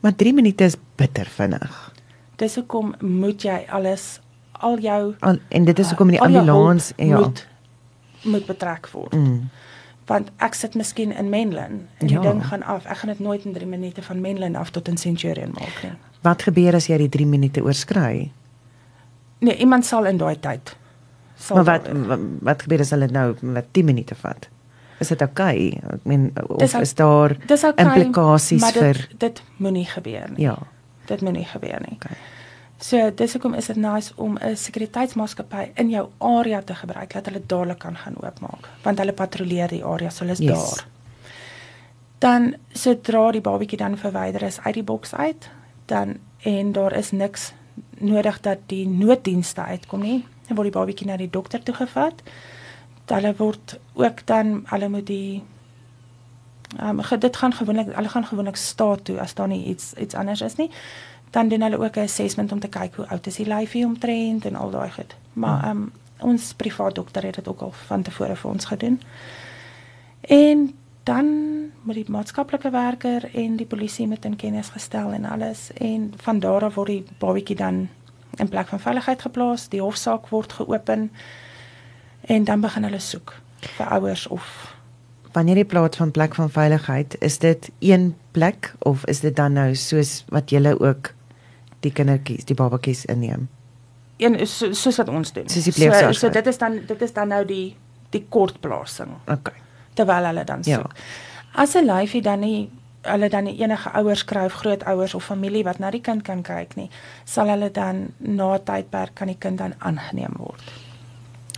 [0.00, 1.92] Maar 3 minute is bitter vinnig.
[2.36, 4.20] Dis hoekom moet jy alles
[4.52, 7.46] al jou al, en dit is hoekom die ambulans ja moet
[8.26, 9.12] moet betrek word.
[9.14, 9.48] Mm.
[10.06, 12.22] Want ek sit miskien in Menlyn en die ja.
[12.22, 12.86] ding gaan af.
[12.86, 15.92] Ek gaan dit nooit in 3 minute van Menlyn af tot in Centurion maak nie.
[16.26, 18.32] Wat gebeur as jy die 3 minute oorskry?
[19.38, 20.76] Nee, iemand sal in daai tyd
[21.36, 24.48] sal Maar wat, wat wat gebeur as hulle nou wat 10 minute vat?
[24.98, 25.68] Is dit oukei?
[25.76, 25.94] Okay?
[25.94, 30.46] Ek meen of dis, is daar okay, implikasies dit, vir dit moenie gebeur nie.
[30.46, 30.56] Ja.
[31.06, 31.96] Dit moenie gebeur nie.
[31.96, 32.16] Okay.
[32.78, 37.26] So dis hoekom is dit nice om 'n sekuriteitsmaatskappy in jou area te gebruik dat
[37.26, 40.70] hulle dadelik kan gaan oopmaak want hulle patrolleer die area so hulle is yes.
[40.70, 40.86] daar.
[42.18, 45.50] Dan sodra die babatjie dan verwyder is uit die boks uit,
[45.86, 47.52] dan en daar is niks
[47.98, 52.22] nodig dat die nooddienste uitkom nie, dan word die babatjie na die dokter toe gevat.
[53.06, 55.42] Hulle word ook dan hulle moet die
[56.78, 60.14] ehm um, dit gaan gewoonlik hulle gaan gewoonlik staat toe as daar nie iets iets
[60.14, 60.70] anders is nie
[61.30, 64.44] dan doen hulle ook 'n assessment om te kyk hoe oud is die lyfie omtrent
[64.44, 65.16] en al daai goed.
[65.32, 69.00] Maar ehm um, ons privaat dokter het dit ook al van tevore vir ons gedoen.
[70.20, 71.26] En dan
[71.82, 76.38] moet die maatskaplike werker en die polisie met in kennis gestel en alles en van
[76.38, 77.88] daar af word die babatjie dan
[78.34, 81.12] in plek van veiligheid geplaas, die hofsaak word geopen
[82.20, 84.75] en dan begin hulle soek vir ouers of
[85.36, 89.52] wanneer jy praat van plek van veiligheid, is dit een plek of is dit dan
[89.52, 91.12] nou soos wat julle ook
[91.84, 93.48] die kindertjies, die babatjies inneem.
[94.16, 95.48] Een is so, soos wat ons doen.
[95.52, 96.18] Soos die pleegsaars.
[96.18, 97.76] So, so dit is dan dit is dan nou die
[98.14, 99.12] die kortplasing.
[99.32, 99.52] OK.
[99.98, 100.80] Terwyl hulle dan ja.
[100.80, 100.96] soek.
[100.96, 101.62] Ja.
[101.62, 102.70] As 'n lyfie dan nie
[103.06, 106.42] hulle dan nie enige ouers kry of grootouers of familie wat na die kind kan
[106.42, 106.88] kyk nie,
[107.24, 110.72] sal hulle dan na tydperk kan die kind dan aangeneem word.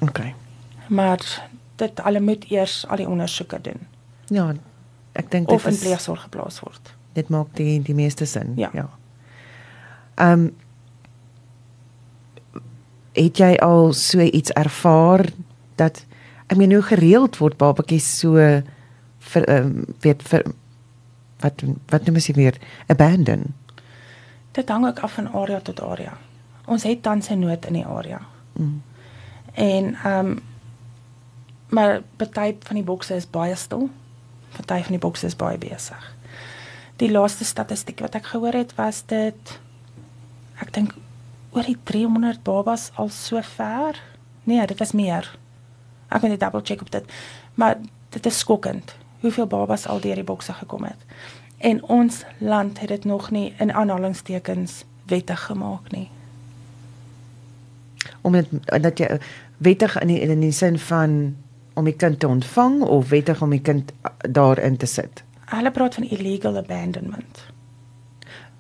[0.03, 0.21] OK.
[0.89, 1.49] Maar
[1.79, 3.87] dit hulle moet eers al die ondersoeke doen.
[4.35, 4.53] Ja,
[5.19, 6.95] ek dink dit of in pleegsorg geplaas word.
[7.17, 8.55] Dit maak die die meeste sin.
[8.57, 8.71] Ja.
[8.73, 8.89] ja.
[10.15, 10.49] Ehm um,
[13.19, 15.25] het jy al so iets ervaar
[15.81, 16.05] dat
[16.47, 18.37] ek meen hoe gereeld word babatjies so
[19.33, 20.45] vir ehm um, weet vir
[21.43, 23.55] wat wat noem jy weer abandon?
[24.53, 26.17] Dit hang ook af van area tot area.
[26.67, 28.21] Ons het tans 'n nood in die area.
[28.53, 28.83] Mm.
[29.55, 30.39] En ehm um,
[31.69, 33.89] maar party van die bokse is baie stil.
[34.57, 36.15] Party van die bokse is baie besig.
[36.97, 39.59] Die laaste statistiek wat ek gehoor het was dit
[40.59, 40.95] ek dink
[41.55, 44.01] oor die 300 babas al so ver.
[44.45, 45.29] Nee, dit was meer.
[46.09, 47.05] Ek moet net double check op dit.
[47.55, 47.77] Maar
[48.11, 51.01] dit is skokkend hoeveel babas al deur die bokse gekom het.
[51.59, 56.09] En ons land het dit nog nie in aanhalingstekens wettig gemaak nie.
[58.21, 58.49] Om dit
[58.83, 59.19] dat jy
[59.57, 61.37] wettig in die, in die sin van
[61.79, 63.93] om die kind te ontvang of wettig om die kind
[64.27, 65.23] daarin te sit.
[65.49, 67.45] Hulle praat van illegal abandonment.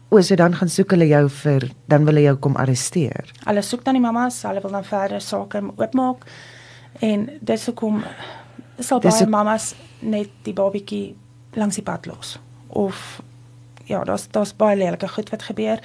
[0.08, 3.28] O, so dan gaan soek hulle jou vir dan wil hulle jou kom arresteer.
[3.44, 6.24] Hulle soek dan die mammas, hulle wil dan verder sake oopmaak.
[7.04, 8.00] En dis hoekom
[8.80, 11.16] sal baie so, mammas net die babatjie
[11.58, 12.38] langs die pad los.
[12.68, 13.20] Of
[13.88, 15.84] ja, daar's daar's baie lelike goed wat gebeur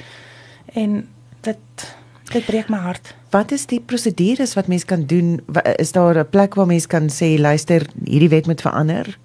[0.73, 1.01] en
[1.43, 1.85] dit
[2.33, 3.13] dit breek my hart.
[3.33, 5.39] Wat is die prosedures wat mens kan doen?
[5.77, 9.17] Is daar 'n plek waar mens kan sê luister, hierdie wet moet verander?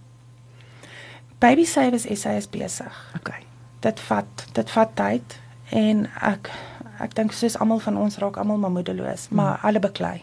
[1.38, 2.92] Baby Savers SA is besig.
[3.16, 3.48] Okay
[3.80, 5.38] dit vat dit vat tyd
[5.76, 6.50] en ek
[6.98, 9.38] ek dink soos almal van ons raak almal maar moedeloos, hmm.
[9.38, 10.18] maar alle beklei.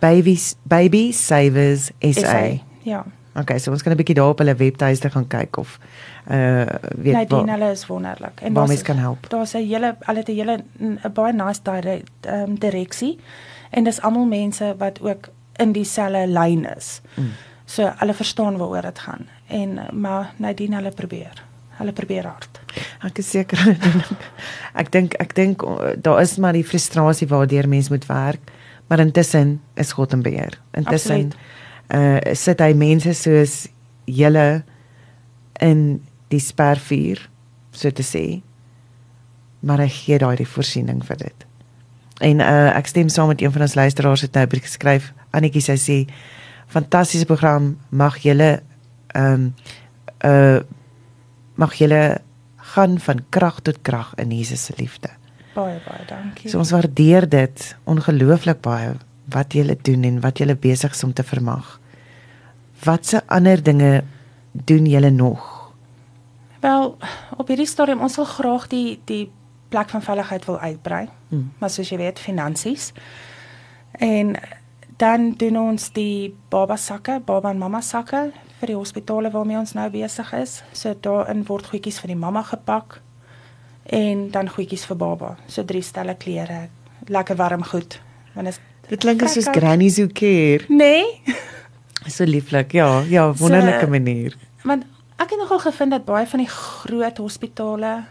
[0.00, 2.20] Babies baby savers SA.
[2.24, 2.44] SA
[2.88, 3.04] ja.
[3.34, 5.78] Okay, so ons kan 'n bietjie daar op hulle webtuiste gaan kyk of
[6.30, 6.66] uh
[6.98, 7.44] weet nee, waar.
[7.44, 8.40] Nee, hulle is wonderlik.
[8.40, 9.28] En waar mens kan help.
[9.30, 13.18] Daar's 'n hele hulle het 'n hele 'n baie nice dire, um, direksie
[13.70, 17.00] en dis almal mense wat ook in dieselfde lyn is.
[17.14, 17.30] Mm.
[17.64, 19.28] So hulle verstaan waaroor dit gaan.
[19.46, 21.44] En maar Nadine hulle probeer.
[21.70, 22.60] Hulle probeer hard.
[23.02, 23.76] Ek is seker
[24.80, 25.62] ek dink ek dink
[26.02, 28.40] daar is maar die frustrasie waardeur mens moet werk,
[28.86, 30.60] maar intussen is God in beheer.
[30.70, 31.36] Intussen Absoluut
[31.94, 33.66] uh sit hy mense soos
[34.06, 34.62] julle
[35.60, 37.22] in die spervuur
[37.72, 38.24] so te sê
[39.60, 41.46] maar hy gee daai die voorsiening vir dit.
[42.20, 45.76] En uh ek stem saam met een van ons luisteraars het nou geskryf Annetjie sy
[45.78, 45.96] sê
[46.70, 48.60] fantastiese program mag julle
[49.14, 49.54] ehm um,
[50.24, 50.60] uh
[51.60, 52.20] mag julle
[52.72, 55.10] gaan van krag tot krag in Jesus se liefde.
[55.54, 56.48] Baie baie dankie.
[56.48, 58.94] So ons waardeer dit ongelooflik baie
[59.34, 61.79] wat julle doen en wat julle besig is om te vermag.
[62.84, 64.04] Watse ander dinge
[64.52, 65.72] doen julle nog?
[66.60, 66.96] Wel,
[67.36, 69.30] op hierdie stadium ons wil graag die die
[69.70, 71.08] plek van veiligheid wil uitbrei.
[71.28, 71.52] Hmm.
[71.58, 72.92] Maar soos jy weet, finansies.
[73.92, 74.34] En
[74.96, 79.72] dan doen ons die baba sakke, baba en mamma sakke vir die hospitale waarmee ons
[79.78, 80.58] nou besig is.
[80.76, 83.00] So daarin word goedjies vir die mamma gepak
[83.90, 85.36] en dan goedjies vir baba.
[85.48, 86.66] So drie stelle klere,
[87.08, 88.00] lekker warm goed.
[88.34, 90.66] Want dit klink soos granny so care.
[90.68, 91.22] Nee.
[92.06, 92.72] So lieflik.
[92.72, 94.36] Ja, ja, wonderlike so, manier.
[94.62, 94.84] Want
[95.16, 98.04] ek het nogal gevind dat baie van die groot hospitale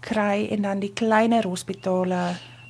[0.00, 2.20] kry en dan die kleiner hospitale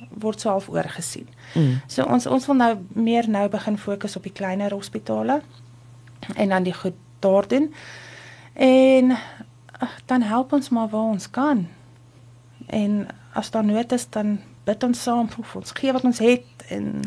[0.09, 1.27] word so half oorgesien.
[1.53, 1.81] Mm.
[1.87, 5.41] So ons ons wil nou meer nou begin fokus op die kleiner hospitale
[6.35, 7.73] en dan die goed daar doen.
[8.53, 9.11] En
[9.79, 11.67] ach, dan help ons maar waar ons kan.
[12.67, 16.67] En as daar nood is dan bid ons saam vir ons gee wat ons het
[16.69, 17.01] en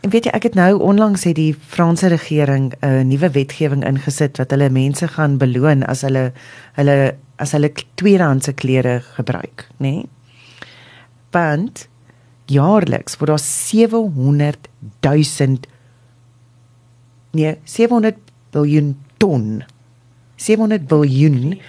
[0.00, 3.84] En weet jy ek het nou onlangs het die Franse regering 'n uh, nuwe wetgewing
[3.84, 6.32] ingesit wat hulle mense gaan beloon as hulle
[6.78, 9.90] hulle as hulle tweedehandse klere gebruik, nê?
[9.90, 10.08] Nee?
[11.30, 11.88] Want
[12.46, 14.68] jaarliks word daar 700
[15.00, 15.58] 000
[17.30, 18.16] nee, 700
[18.52, 19.64] miljard ton
[20.36, 21.60] 700 miljard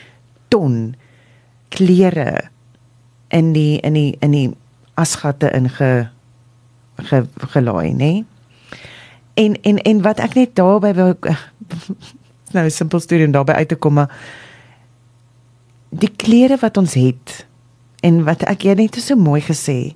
[0.47, 0.95] ton
[1.69, 2.49] klere
[3.27, 4.47] in die in die in die
[4.93, 6.09] asgatte inge
[7.03, 7.23] ge,
[7.53, 8.23] gelaai, nê?
[9.33, 11.13] En en en wat ek net daarby wou
[12.55, 14.11] nou 'n simpel storie om daarby uit te kom, maar
[15.89, 17.45] die klere wat ons het
[17.99, 19.95] en wat ek jy net so mooi gesê.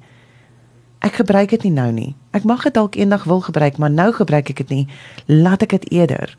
[1.04, 2.16] Ek gebruik dit nie nou nie.
[2.32, 4.88] Ek mag dit dalk eendag wil gebruik, maar nou gebruik ek dit nie.
[5.28, 6.38] Laat ek dit eerder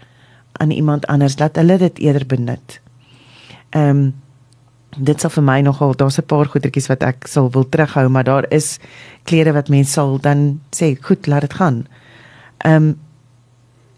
[0.53, 2.81] aan iemand anders laat hulle dit eerder benut.
[3.71, 4.24] Ehm um,
[4.97, 8.25] dit sal vir my nogal daar's 'n paar goedertjies wat ek sal wil terughou, maar
[8.25, 8.79] daar is
[9.25, 11.87] klere wat mense sal dan sê, "Goed, laat dit gaan."
[12.59, 12.99] Ehm um,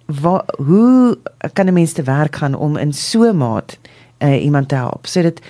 [0.07, 1.19] wat hoe
[1.53, 3.79] kan 'n mens te werk gaan om in so maat
[4.19, 5.41] uh, iemand te help sodat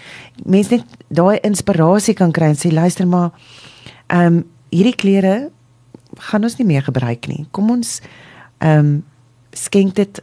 [0.44, 3.30] mense net daai inspirasie kan kry en sê, "Luister maar,
[4.07, 5.51] ehm um, hierdie klere
[6.30, 7.44] gaan ons nie meer gebruik nie.
[7.51, 8.01] Kom ons
[8.59, 9.05] ehm um,
[9.57, 10.22] skenk dit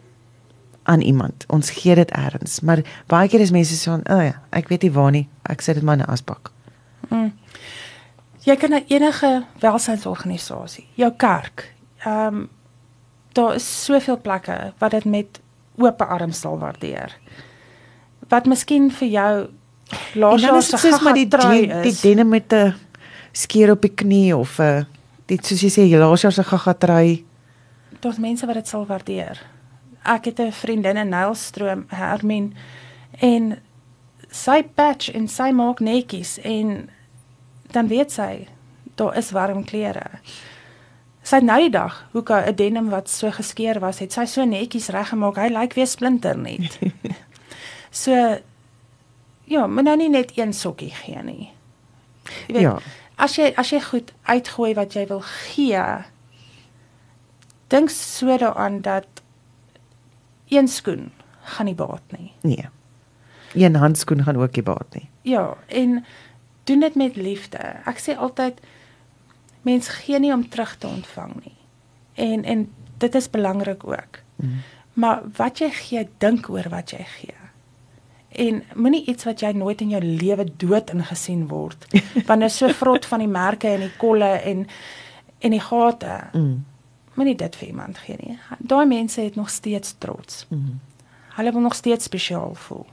[0.83, 1.45] aan iemand.
[1.47, 4.81] Ons gee dit eers, maar baie keer is mense so, "O oh ja, ek weet
[4.81, 5.27] nie waar nie.
[5.41, 6.51] Ek sit dit maar in 'n asbak."
[7.09, 7.33] Mm.
[8.43, 11.73] Jy kan na enige welsynsorganisasie, jou kerk.
[12.03, 12.49] Ehm um,
[13.33, 15.39] daar is soveel plekke wat dit met
[15.75, 17.17] oop arms sal waardeer.
[18.29, 19.49] Wat miskien vir jou
[20.13, 22.75] laas jaar se soos maar die die, die denim met 'n
[23.31, 24.83] skeer op die knie of 'n uh,
[25.25, 27.25] dit soos jy sê, laas jaar se gaga trui.
[27.99, 29.52] Daar's mense wat dit sal waardeer
[30.03, 32.51] ek het 'n vriendin in Nylstroom, Hermine,
[33.19, 33.59] en
[34.29, 36.89] sy patch en sy maak netjies en
[37.71, 38.47] dan weet sy
[38.95, 40.19] daar is warm klere.
[41.23, 44.89] Sy nou die dag, hoe 'n denim wat so geskeur was, het sy so netjies
[44.89, 45.35] reggemaak.
[45.35, 46.79] Hy lyk weer splinter net.
[48.03, 48.11] so
[49.45, 51.51] ja, moet nou nie net een sokkie gee nie.
[52.47, 52.77] Jy weet, ja.
[53.15, 55.83] As jy as jy goed uitgooi wat jy wil gee,
[57.69, 59.22] dink so daaraan dat
[60.53, 61.11] een skoen
[61.43, 62.31] gaan nie baat nie.
[62.41, 62.69] Nee.
[63.53, 65.09] Een handskoen gaan ook nie baat nie.
[65.21, 66.05] Ja, en
[66.63, 67.59] doen dit met liefde.
[67.85, 68.61] Ek sê altyd
[69.61, 71.57] mens gee nie om terug te ontvang nie.
[72.13, 74.19] En en dit is belangrik ook.
[74.35, 74.61] Mm.
[74.93, 77.39] Maar wat jy gee, dink oor wat jy gee.
[78.33, 81.85] En moenie iets wat jy nooit in jou lewe dood ingesien word.
[82.27, 84.67] Want dit is so vrot van die merke en die kolle en
[85.43, 86.19] en die gate.
[86.33, 86.63] Mm
[87.13, 88.39] moenie dit vir iemand gee nie.
[88.59, 90.45] Daai mense het nog steeds trots.
[90.49, 90.79] Mm -hmm.
[91.35, 92.85] Hulle wil nog steeds spesiaal voel.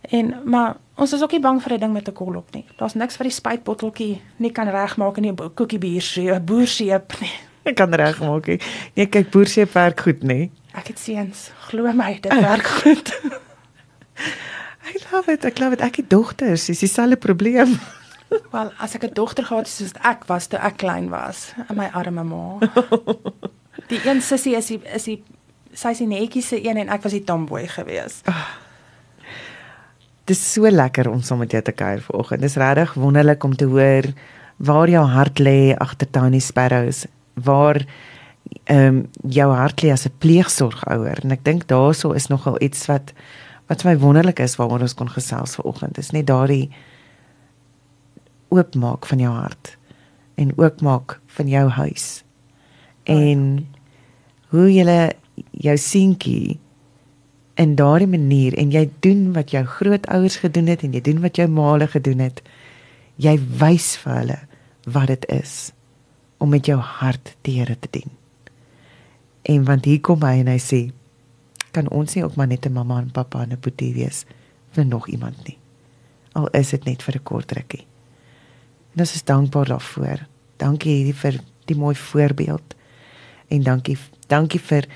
[0.00, 2.64] En maar ons is ook nie bang vir 'n ding met 'n kol op nie.
[2.76, 7.32] Daar's niks wat die spuitbotteltjie nie kan regmaak in 'n koekie bier se boerseep nie.
[7.70, 8.46] ek kan regmaak.
[8.94, 10.26] Nee, kyk boerse werk goed, nê?
[10.26, 10.50] Nee.
[10.74, 11.50] Ek het seuns.
[11.68, 13.20] Glo my, dit werk goed.
[14.90, 15.44] I love it.
[15.44, 16.66] Ek glo dit ek het dogters.
[16.66, 17.78] Dis dieselfde probleem.
[18.50, 21.76] Wel, as ek 'n dogter gehad het soos ek was toe ek klein was, in
[21.76, 22.58] my arme ma.
[23.90, 25.22] Die een sussie is die, is die
[25.74, 28.22] sy is die netjiese een en ek was die tomboy gewees.
[28.30, 28.46] Oh.
[30.24, 32.40] Dis so lekker om saam met jou te kuier vanoggend.
[32.40, 34.06] Dis regtig wonderlik om te hoor
[34.56, 37.04] waar jou hart lê agter Tiny Sparrows.
[37.34, 37.82] Waar
[38.64, 42.86] ehm um, jou hart lê as 'n pleegsorgouer en ek dink daaroor is nogal iets
[42.86, 43.12] wat
[43.68, 45.94] wat vir my wonderlik is waaroor ons kon gesels vanoggend.
[45.94, 46.70] Dis net daardie
[48.54, 49.74] oopmaak van jou hart
[50.40, 52.24] en oopmaak van jou huis.
[53.04, 53.66] En
[54.54, 55.10] hoe jy
[55.50, 56.58] jou seentjie
[57.54, 61.38] in daardie manier en jy doen wat jou grootouers gedoen het en jy doen wat
[61.38, 62.42] jou maale gedoen het.
[63.16, 64.38] Jy wys vir hulle
[64.90, 65.72] wat dit is
[66.42, 68.10] om met jou hart die Here te dien.
[69.46, 70.82] En want hier kom hy en hy sê
[71.74, 74.24] kan ons nie ook maar net 'n mamma en pappa en 'n boetie wees
[74.70, 75.58] vir nog iemand nie.
[76.32, 77.86] Al is dit net vir 'n kort rukkie.
[78.94, 80.26] En ons is dankbaar daarvoor.
[80.62, 82.74] Dankie hierdie vir die mooi voorbeeld.
[83.50, 83.98] En dankie
[84.30, 84.86] dankie vir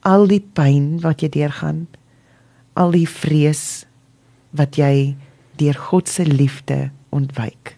[0.00, 1.86] al die pyn wat jy deurgaan.
[2.74, 3.84] Al die vrees
[4.50, 5.14] wat jy
[5.60, 7.76] deur God se liefde ontwyk.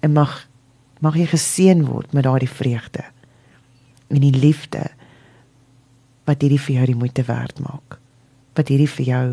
[0.00, 0.46] En mag
[1.00, 3.06] mag jy geseën word met daardie vreugde
[4.10, 4.82] en die liefde
[6.28, 7.96] wat hierdie vir jou die moeite werd maak.
[8.58, 9.26] Wat hierdie vir jou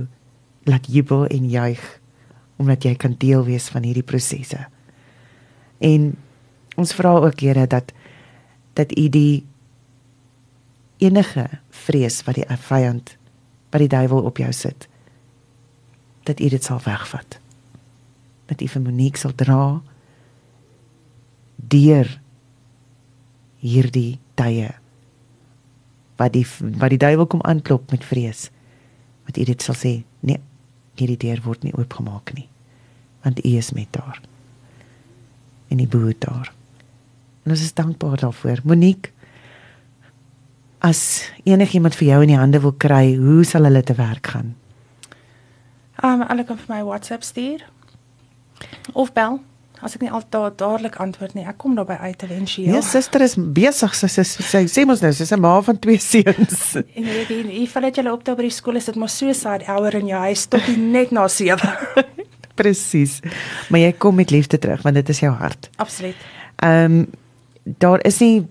[0.70, 1.84] laat jubel en juig
[2.58, 4.64] omdat jy kan deel wees van hierdie prosesse.
[5.78, 6.16] En
[6.76, 7.94] ons vra ook Here dat
[8.74, 9.46] dat U die
[10.98, 13.18] enige vrees wat die vyand
[13.70, 14.88] wat die duiwel op jou sit
[16.24, 17.40] dat U dit sal wegvat.
[18.46, 19.82] Dat U vir Monique sal dra
[21.58, 22.20] deur
[23.62, 24.70] hierdie tye
[26.18, 26.46] wat die
[26.78, 28.48] wat die duiwel kom aanklop met vrees
[29.28, 29.94] wat u dit sal sê
[30.26, 30.40] nee
[30.98, 32.48] hierdie deur word nie oopgemaak nie
[33.26, 34.22] want u is met daar
[35.70, 36.52] en u boer daar
[37.46, 39.12] en ons is dankbaar daarvoor Monique
[40.80, 44.56] as enigiemand vir jou in die hande wil kry hoe sal hulle te werk gaan
[46.04, 47.66] um hulle kan vir my WhatsApp stuur
[48.94, 49.40] of bel
[49.78, 52.72] As ek nie altyd dadelik antwoord nie, ek kom daarby uit eventueel.
[52.74, 53.94] Ja, suster is besig.
[53.94, 56.64] Sy sê sy sê mos nou, sy's 'n ma van twee seuns.
[56.98, 59.14] en jy weet, jy val dit julle op daar by die skool is dit maar
[59.14, 61.62] so sad hour in jou huis tot net na 7.
[62.58, 63.20] Presies.
[63.70, 65.70] Maar jy kom met liefde terug want dit is jou hart.
[65.76, 66.16] Absoluut.
[66.56, 67.06] Ehm um,
[67.78, 68.46] daar is nie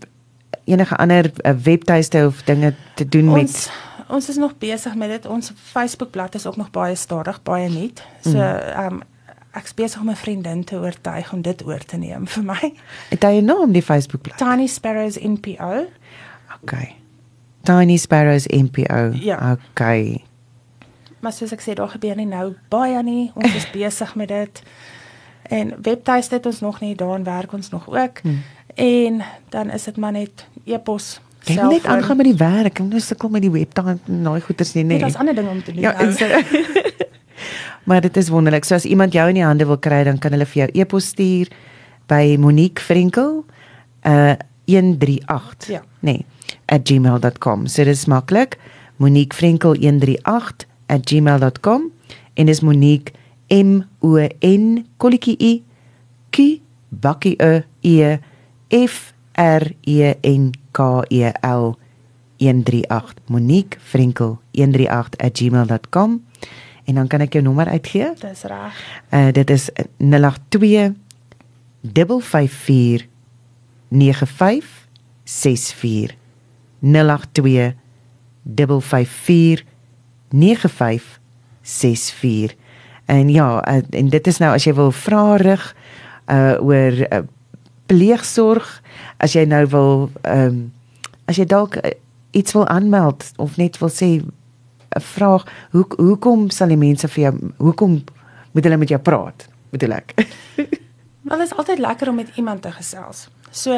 [0.64, 3.70] enige ander uh, webtuiste of dinge te doen ons, met
[4.08, 5.26] Ons is nog besig met dit.
[5.26, 8.02] Ons Facebookblad is ook nog baie stadig, baie nuut.
[8.20, 8.92] So ehm mm.
[8.92, 9.02] um,
[9.56, 12.72] ek's besig om 'n vriendin te oortuig om dit oor te neem vir my.
[13.08, 14.38] Het jy 'n naam die Facebookblad?
[14.38, 15.86] Tiny Sparrows NPO.
[16.62, 16.94] Okay.
[17.62, 19.10] Tiny Sparrows NPO.
[19.12, 19.52] Ja.
[19.52, 20.24] Okay.
[21.20, 23.30] Maar soos ek sê, daar gebeur nie nou baie nie.
[23.34, 24.62] Ons is besig met dit.
[25.48, 28.18] En webtuiste het ons nog nie, daarin werk ons nog ook.
[28.22, 28.42] Hmm.
[28.74, 31.20] En dan is dit maar net e-pos.
[31.46, 32.78] Jy moet net aangaan met die werk.
[32.78, 34.98] Ek moet sukkel met die webtuiste en daai goeders nie, nee.
[34.98, 35.80] Dit is ander ding om te doen.
[35.80, 35.94] Ja,
[37.86, 38.64] Maar dit is wonderlik.
[38.64, 41.12] So as iemand jou in die hande wil kry, dan kan hulle vir jou e-pos
[41.14, 41.52] stuur
[42.10, 43.44] by Monique Frenkel
[44.02, 44.34] uh
[44.66, 45.68] 138.
[45.68, 45.82] Ja.
[46.00, 46.26] Nee,
[46.66, 47.66] @gmail.com.
[47.66, 48.58] So dit is maklik.
[48.96, 49.74] Monique Frenkel
[50.88, 51.92] 138@gmail.com
[52.34, 53.12] en dis Monique
[53.48, 55.62] M O N kolletjie I
[56.30, 58.18] Q bakkie E E
[58.70, 61.74] F R E N K E L
[62.38, 66.24] 138 Monique Frenkel 138@gmail.com
[66.86, 68.12] en dan kan ek jou nommer uitgee.
[68.20, 69.02] Dis reg.
[69.10, 70.94] Uh dit is 082
[72.22, 73.06] 554
[73.88, 76.14] 9564
[76.80, 77.74] 082
[78.80, 79.64] 554
[80.38, 82.56] 9564
[83.06, 85.74] en ja uh, en dit is nou as jy wil vra rig
[86.26, 87.22] uh oor uh,
[87.86, 88.82] pleegsorg
[89.22, 90.72] as jy nou wil ehm um,
[91.26, 91.90] as jy dalk uh,
[92.36, 94.20] iets wil aanmeld of net wil sê
[94.96, 98.04] 'n vraag, hoe hoekom sal die mense vir jou hoekom
[98.52, 99.48] moet hulle met jou praat?
[99.70, 100.14] Bedoel ek.
[101.28, 103.28] Wel is altyd lekker om met iemand te gesels.
[103.50, 103.72] So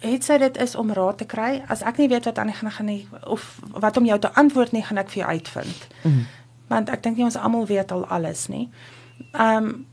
[0.00, 1.62] het sy dit is om raad te kry.
[1.68, 4.72] As ek nie weet wat aan gaan gaan nie of wat om jou te antwoord
[4.72, 5.86] nie, gaan ek vir jou uitvind.
[6.02, 6.26] Mm.
[6.68, 8.68] Want ek dink nie ons almal weet al alles nie.
[9.32, 9.86] Ehm um,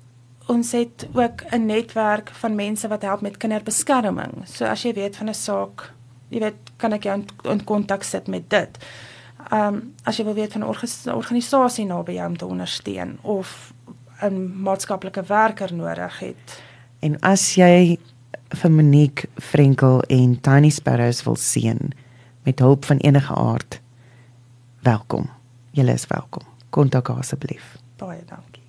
[0.46, 4.46] ons het ook 'n netwerk van mense wat help met kinderbeskerming.
[4.46, 5.94] So as jy weet van 'n saak,
[6.30, 8.78] jy weet, kan ek jou in kontak sit met dit
[9.52, 13.74] ehm um, as jy wil weet van 'n organisasie naby jou om te ondersteun of
[14.22, 16.62] 'n maatskaplike werker nodig het.
[17.00, 18.00] En as jy
[18.54, 21.94] vir Monique Frenkel en Tiny Sparrows wil seën
[22.46, 23.80] met hulp van enige aard,
[24.86, 25.30] welkom.
[25.72, 26.46] Julle is welkom.
[26.70, 27.78] Kontak asseblief.
[27.98, 28.62] Baie dankie.